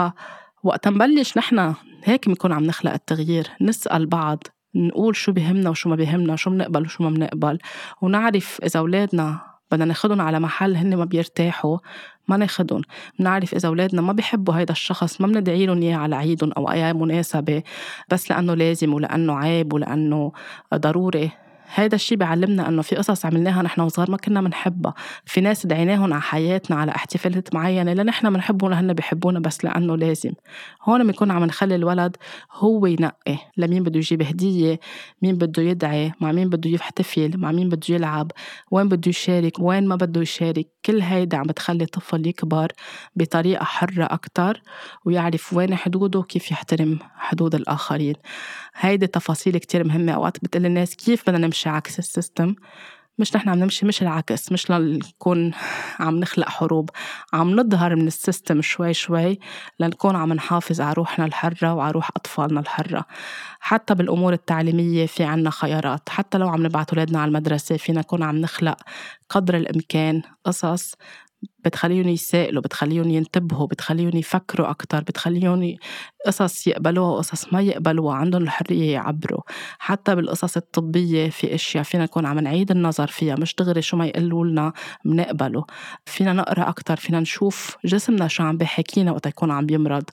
[0.62, 1.74] وقت نبلش نحن
[2.05, 4.43] هيك بنكون عم نخلق التغيير نسأل بعض
[4.77, 7.59] نقول شو بهمنا وشو ما بهمنا شو بنقبل وشو ما بنقبل
[8.03, 11.79] ونعرف إذا أولادنا بدنا ناخدهم على محل هن ما بيرتاحوا
[12.29, 12.83] ما ناخدهم.
[13.18, 16.93] بنعرف إذا أولادنا ما بيحبوا هيدا الشخص ما بندعي لهم إياه على عيدهم أو أي
[16.93, 17.62] مناسبة
[18.11, 20.33] بس لأنه لازم ولأنه عيب ولأنه
[20.74, 21.31] ضروري.
[21.75, 24.95] هيدا الشيء بيعلمنا إنه في قصص عملناها نحن وصغار ما كنا بنحبها
[25.25, 29.97] في ناس دعيناهم على حياتنا على احتفالات معينة لا نحن بنحبهم هن بيحبونا بس لأنه
[29.97, 30.33] لازم.
[30.83, 32.17] هون بنكون عم نخلي الولد
[32.53, 33.39] هو ينقي.
[33.57, 34.81] لمين بده يجيب هدية
[35.23, 38.33] مين بده يدعي مع مين بده يحتفل مع مين بده يلعب
[38.71, 40.67] وين بده يشارك وين ما بده يشارك.
[40.85, 42.73] كل هيدا عم بتخلي الطفل يكبر
[43.17, 44.62] بطريقة حرة أكتر
[45.05, 48.14] ويعرف وين حدوده وكيف يحترم حدود الآخرين.
[48.77, 50.12] هيدي تفاصيل كتير مهمة.
[50.12, 52.54] أوقات بتقول الناس كيف بدنا نمشي عكس السيستم.
[53.18, 55.52] مش نحن عم نمشي مش العكس مش لنكون
[56.00, 56.90] عم نخلق حروب.
[57.32, 59.38] عم نظهر من السيستم شوي شوي
[59.80, 63.04] لنكون عم نحافظ على روحنا الحرة وعلى روح أطفالنا الحرة.
[63.61, 66.09] حتى بالأمور التعليمية في عنا خيارات.
[66.09, 68.76] حتى لو عم نبعت أولادنا على المدرسة فينا نكون عم نخلق
[69.28, 70.94] قدر الإمكان قصص
[71.64, 75.76] بتخليهم يسائلوا بتخليهم ينتبهوا بتخليهم يفكروا أكتر بتخليهم
[76.26, 79.40] قصص يقبلوها وقصص ما يقبلوها عندهم الحرية يعبروا.
[79.78, 84.07] حتى بالقصص الطبية في أشياء فينا نكون عم نعيد النظر فيها مش دغري شو ما
[84.07, 84.72] يقولوا لنا
[85.05, 85.64] بنقبله
[86.07, 90.05] فينا نقرأ أكتر فينا نشوف جسمنا شو عم بيحكينا وقت يكون عم بيمرض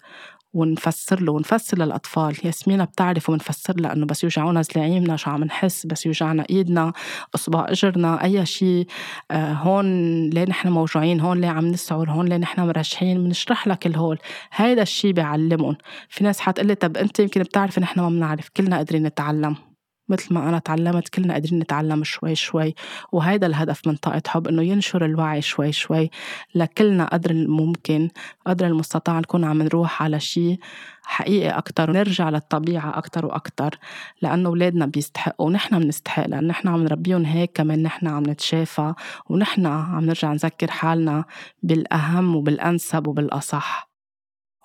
[0.53, 2.35] ونفسر له ونفسر للأطفال.
[2.43, 6.93] ياسمينة بتعرف وبنفسر لها إنه بس يوجعونا زلاعيمنا شو عم نحس بس يوجعنا إيدنا
[7.35, 8.87] إصبع إجرنا أي شيء
[9.31, 9.85] آه هون
[10.29, 14.17] ليه نحن موجوعين؟ هون ليه عم نسعر هون ليه نحن مرشحين؟ بنشرح لك الهول.
[14.53, 15.77] هيدا الشيء بيعلمهم.
[16.09, 19.72] في ناس حتقلي طب أنت يمكن بتعرفي نحن ما بنعرف كلنا قادرين نتعلم.
[20.09, 22.75] مثل ما أنا تعلمت كلنا قادرين نتعلم شوي شوي.
[23.11, 26.09] وهيدا الهدف من طاقة حب إنه ينشر الوعي شوي شوي.
[26.55, 28.09] لكلنا قدر الممكن
[28.47, 30.59] قدر المستطاع نكون عم نروح على شيء
[31.03, 33.79] حقيقي أكتر ونرجع للطبيعة أكتر وأكتر.
[34.21, 38.93] لأنه أولادنا بيستحقوا ونحن بنستحق لأن نحن عم نربيهم هيك كمان نحن عم نتشافى
[39.29, 41.25] ونحن عم نرجع نذكر حالنا
[41.63, 43.92] بالأهم وبالأنسب وبالأصح.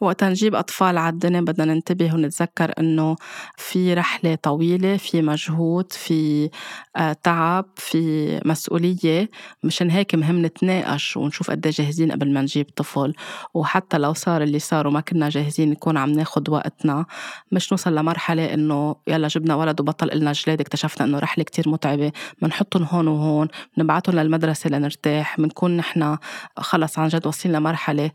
[0.00, 3.16] وقت نجيب أطفال على الدنيا بدنا ننتبه ونتذكر إنه
[3.56, 6.50] في رحلة طويلة في مجهود في
[6.96, 9.30] آه، تعب في مسؤولية
[9.64, 13.14] مشان هيك مهم نتناقش ونشوف قد جاهزين قبل ما نجيب طفل.
[13.54, 17.06] وحتى لو صار اللي صار وما كنا جاهزين نكون عم ناخد وقتنا
[17.52, 22.12] مش نوصل لمرحلة إنه يلا جبنا ولد وبطل إلنا جلاد اكتشفنا إنه رحلة كتير متعبة.
[22.42, 26.16] بنحطهم هون وهون بنبعتهم للمدرسة لنرتاح بنكون نحن
[26.56, 28.10] خلص عن جد واصلين لمرحلة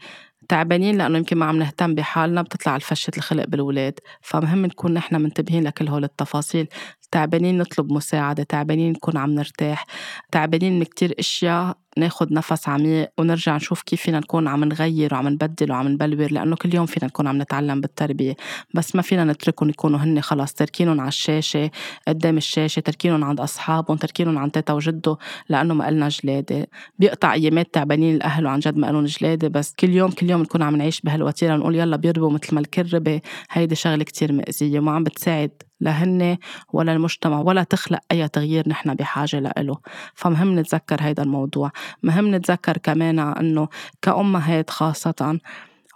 [0.49, 3.99] تعبانين لأنه يمكن ما عم نهتم بحالنا بتطلع الفشة الخلق بالولاد.
[4.21, 6.67] فمهم نكون نحن منتبهين لكل هول التفاصيل.
[7.13, 9.85] تعبانين نطلب مساعدة تعبانين نكون عم نرتاح
[10.31, 15.27] تعبانين من كتير أشياء ناخد نفس عميق ونرجع نشوف كيف فينا نكون عم نغير وعم
[15.27, 18.35] نبدل وعم نبلور لأنه كل يوم فينا نكون عم نتعلم بالتربية.
[18.73, 21.71] بس ما فينا نتركهم يكونوا هن خلص تركينهم على الشاشة
[22.07, 25.17] قدام الشاشة تركينهم عند أصحابهم تركينهم عند تيتا وجده
[25.49, 26.67] لأنه ما قلنا جلادة.
[26.99, 30.61] بيقطع أيامات تعبانين الأهل وعن جد ما قالون جلادة بس كل يوم كل يوم نكون
[30.61, 34.91] عم نعيش بهالوتيرة نقول يلا بيربوا مثل ما الكل ربي هيدي شغلة كتير مأزية وما
[34.91, 35.51] عم بتساعد.
[35.83, 36.37] لهن
[36.73, 39.77] ولا المجتمع ولا تخلق أي تغيير نحن بحاجة لإله
[40.15, 41.71] فمهم نتذكر هيدا الموضوع.
[42.03, 43.67] مهم نتذكر كمان أنه
[44.01, 45.39] كأمهات خاصة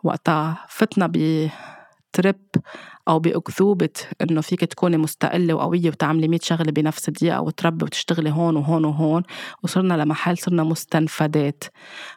[0.04, 1.48] وقتها فتنا ب
[2.14, 2.36] ترب
[3.08, 3.90] أو بأكذوبة
[4.22, 9.24] إنه فيك تكوني مستقلة وقوية وتعملي 100 شغلة بنفس الدقيقة وتربي وتشتغلي هون وهون وهون
[9.64, 11.64] وصرنا لمحل صرنا مستنفدات.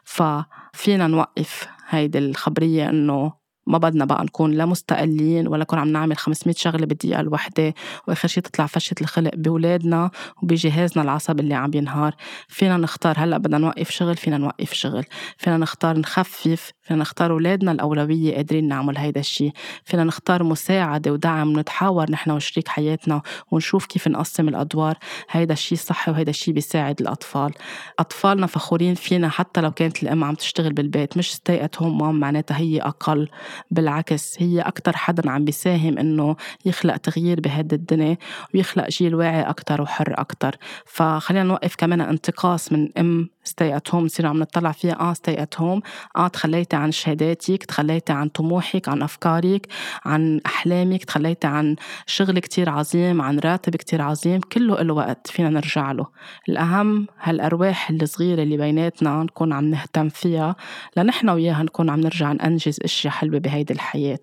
[0.03, 6.17] ففينا نوقف هيدي الخبرية إنه ما بدنا بقى نكون لا مستقلين ولا نكون عم نعمل
[6.17, 7.73] 500 شغلة بالدقيقة الوحده
[8.07, 10.11] وآخر شيء تطلع فشة الخلق بولادنا
[10.43, 12.15] وبجهازنا العصبي اللي عم ينهار.
[12.47, 15.05] فينا نختار هلأ بدنا نوقف شغل فينا نوقف شغل.
[15.37, 19.51] فينا نختار نخفف فينا نختار أولادنا الأولوية قادرين نعمل هيدا الشيء
[19.83, 23.21] فينا نختار مساعدة ودعم نتحاور نحن وشريك حياتنا
[23.51, 24.97] ونشوف كيف نقسم الأدوار.
[25.29, 27.51] هيدا الشيء صحي وهيدا الشيء بيساعد الأطفال.
[27.99, 32.01] أطفالنا فخورين فينا حتى لو كانت الأم عم تشتغل بالبيت مش stay at home mom
[32.01, 33.29] معناتها هي أقل.
[33.71, 36.35] بالعكس هي أكتر حدا عم بيساهم إنه
[36.65, 38.17] يخلق تغيير بهذه الدنيا
[38.53, 40.55] ويخلق جيل واعي أكتر وحر أكتر.
[40.85, 45.41] فخلينا نوقف كمان انتقاص من أم ستي ات هوم نصير عم نطلع فيها آه ستي
[45.41, 45.81] ات هوم
[46.15, 49.67] آه تخليتي عن شهاداتك تخليتي عن طموحك عن أفكارك
[50.05, 51.75] عن أحلامك تخليتي عن
[52.05, 56.07] شغل كتير عظيم عن راتب كتير عظيم كله له وقت فينا نرجع له.
[56.49, 60.55] الأهم هالأرواح الصغيرة اللي بيناتنا نكون عم نهتم فيها
[60.97, 64.19] لنحن وياها نكون عم نرجع ننجز أشياء حلوة بهيدي الحياة.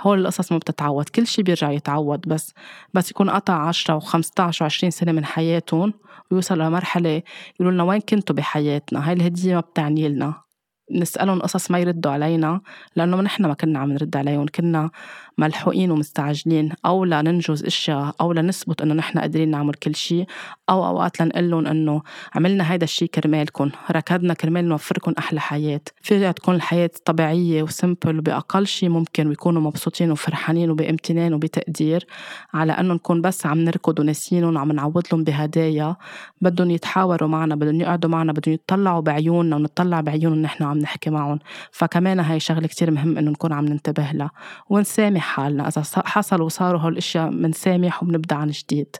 [0.00, 2.54] هول القصص ما بتتعوض كل شي بيرجع يتعوض بس
[2.94, 4.12] بس يكون قطع 10 و15
[4.52, 5.94] و20 سنة من حياتهم
[6.30, 7.22] ويوصل لمرحلة
[7.54, 10.45] يقولوا لنا وين كنتوا بحياتنا؟ هاي الهدية ما بتعني لنا.
[10.90, 12.60] نسألهم قصص ما يردوا علينا
[12.96, 14.90] لأنه نحن ما كنا عم نرد عليهم كنا
[15.38, 20.26] ملحوقين ومستعجلين أو لننجز أشياء أو لنثبت إنه نحن قادرين نعمل كل شيء
[20.70, 22.02] أو أوقات لنقول لهم إنه
[22.34, 25.80] عملنا هيدا الشيء كرمالكم ركضنا كرمال نوفركم أحلى حياة.
[26.02, 32.06] فيها تكون الحياة طبيعية وسمبل وبأقل شيء ممكن ويكونوا مبسوطين وفرحانين وبامتنان وبتقدير
[32.54, 35.96] على إنه نكون بس عم نركض وناسينهم وعم نعوض لهم بهدايا.
[36.40, 41.38] بدهم يتحاوروا معنا بدهم يقعدوا معنا بدهم يطلعوا بعيوننا ونطلع بعيونهم نحن نحكي معهم.
[41.72, 44.30] فكمان هاي شغلة كتير مهم إنه نكون عم ننتبه لها
[44.70, 48.96] ونسامح حالنا إذا حصل وصاروا هول الأشياء منسامح وبنبدأ عن جديد.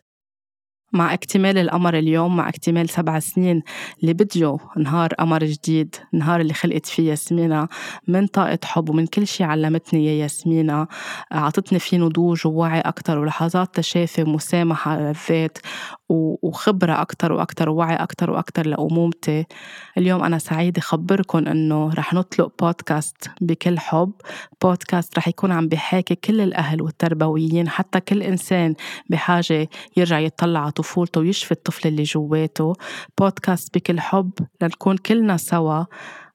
[0.93, 3.63] مع اكتمال القمر اليوم مع اكتمال سبع سنين
[4.01, 7.69] اللي بديو نهار قمر جديد نهار اللي خلقت فيه ياسمينة.
[8.09, 10.87] من طاقة حب ومن كل شي علمتني يا ياسمينة.
[11.33, 15.59] عطتني فيه نضوج ووعي أكتر ولحظات تشافي ومسامحة على الذات
[16.43, 19.45] وخبرة أكتر وأكتر ووعي أكتر وأكتر لأمومتي.
[19.99, 24.13] اليوم أنا سعيدة خبركم أنه رح نطلق بودكاست بكل حب.
[24.63, 28.75] بودكاست رح يكون عم بحاكي كل الأهل والتربويين حتى كل إنسان
[29.11, 30.17] بحاجة يرجع
[30.59, 32.73] على طفولته ويشفي الطفل اللي جواته.
[33.19, 35.85] بودكاست بكل حب لنكون كلنا سوا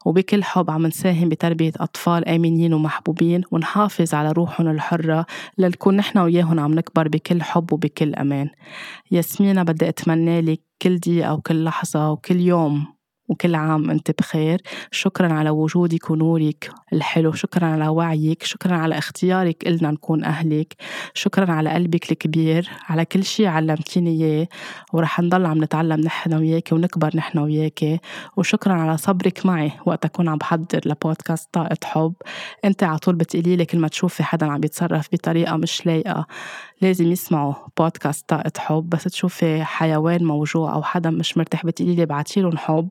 [0.05, 5.25] وبكل حب عم نساهم بتربية أطفال آمنين ومحبوبين ونحافظ على روحهم الحرة
[5.57, 8.49] لنكون نحن وياهم عم نكبر بكل حب وبكل أمان.
[9.11, 13.00] ياسمينة بدي أتمنى لك كل دقيقة وكل لحظة وكل يوم.
[13.31, 14.61] وكل عام أنت بخير.
[14.91, 17.31] شكرا على وجودك ونورك الحلو.
[17.31, 18.43] شكرا على وعيك.
[18.43, 20.73] شكرا على اختيارك إلنا نكون أهلك.
[21.13, 22.69] شكرا على قلبك الكبير.
[22.89, 24.47] على كل شيء علمتيني إياه.
[24.93, 28.01] ورح نضل عم نتعلم نحن وياك ونكبر نحن وياك.
[28.37, 32.13] وشكرا على صبرك معي وقت أكون عم بحضر لبودكاست طاقة حب.
[32.65, 36.25] أنت على طول بتقولي لي كل ما تشوفي حدا عم بيتصرف بطريقة مش لايقة.
[36.81, 42.03] لازم يسمعوا بودكاست طاقة حب بس تشوفي حيوان موجوع أو حدا مش مرتاح بتقولي لي
[42.03, 42.89] ابعتيلهم حب.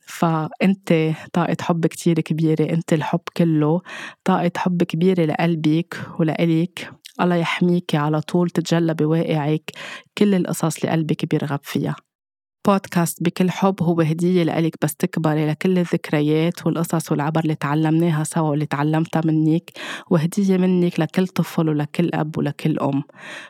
[0.00, 0.92] فأنت
[1.32, 3.80] طاقة حب كتير كبيرة أنت الحب كله.
[4.24, 6.92] طاقة حب كبيرة لقلبك ولإلك.
[7.20, 9.70] الله يحميكي على طول تتجلى بواقعك.
[10.18, 11.96] كل القصص اللي قلبك بيرغب فيها.
[12.66, 18.50] بودكاست بكل حب هو هدية لإلك بس تكبري لكل الذكريات والقصص والعبر اللي تعلمناها سوا
[18.50, 19.70] واللي تعلمتها منك
[20.10, 23.02] وهدية منك لكل طفل ولكل أب ولكل أم.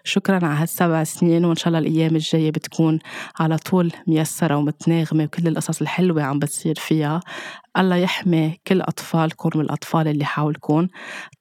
[0.05, 2.99] شكرا على هالسبع سنين وإن شاء الله الأيام الجاية بتكون
[3.41, 7.21] على طول ميسرة ومتناغمة وكل القصص الحلوة عم بتصير فيها.
[7.79, 10.87] الله يحمي كل أطفالكم والأطفال اللي حولكم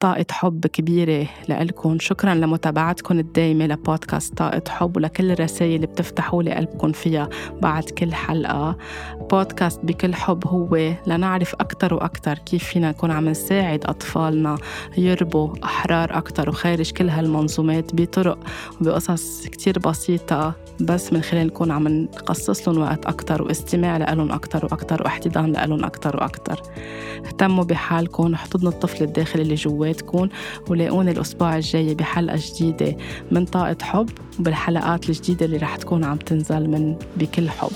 [0.00, 6.54] طاقة حب كبيرة لإلكم شكرا لمتابعتكم الدايمة لبودكاست طاقة حب ولكل الرسائل اللي بتفتحوا لي
[6.54, 7.28] قلبكم فيها.
[7.68, 8.76] بعد كل حلقة.
[9.30, 14.58] بودكاست بكل حب هو لنعرف أكتر وأكتر كيف فينا نكون عم نساعد أطفالنا
[14.98, 18.38] يربوا أحرار أكتر وخارج كل هالمنظومات بطرق
[18.80, 24.64] وبقصص كتير بسيطة بس من خلال نكون عم نقصص لهم وقت أكتر واستماع لهم أكتر
[24.64, 26.62] وأكتر واحتضان لهم أكتر وأكتر.
[27.26, 30.28] اهتموا بحالكم واحتضنوا الطفل الداخلي اللي جواتكم
[30.70, 32.96] ولاقوني الأسبوع الجاي بحلقة جديدة
[33.30, 34.10] من طاقة حب.
[34.38, 37.70] وبالحلقات الجديدة اللي رح تكون عم تنزل من بكل حب.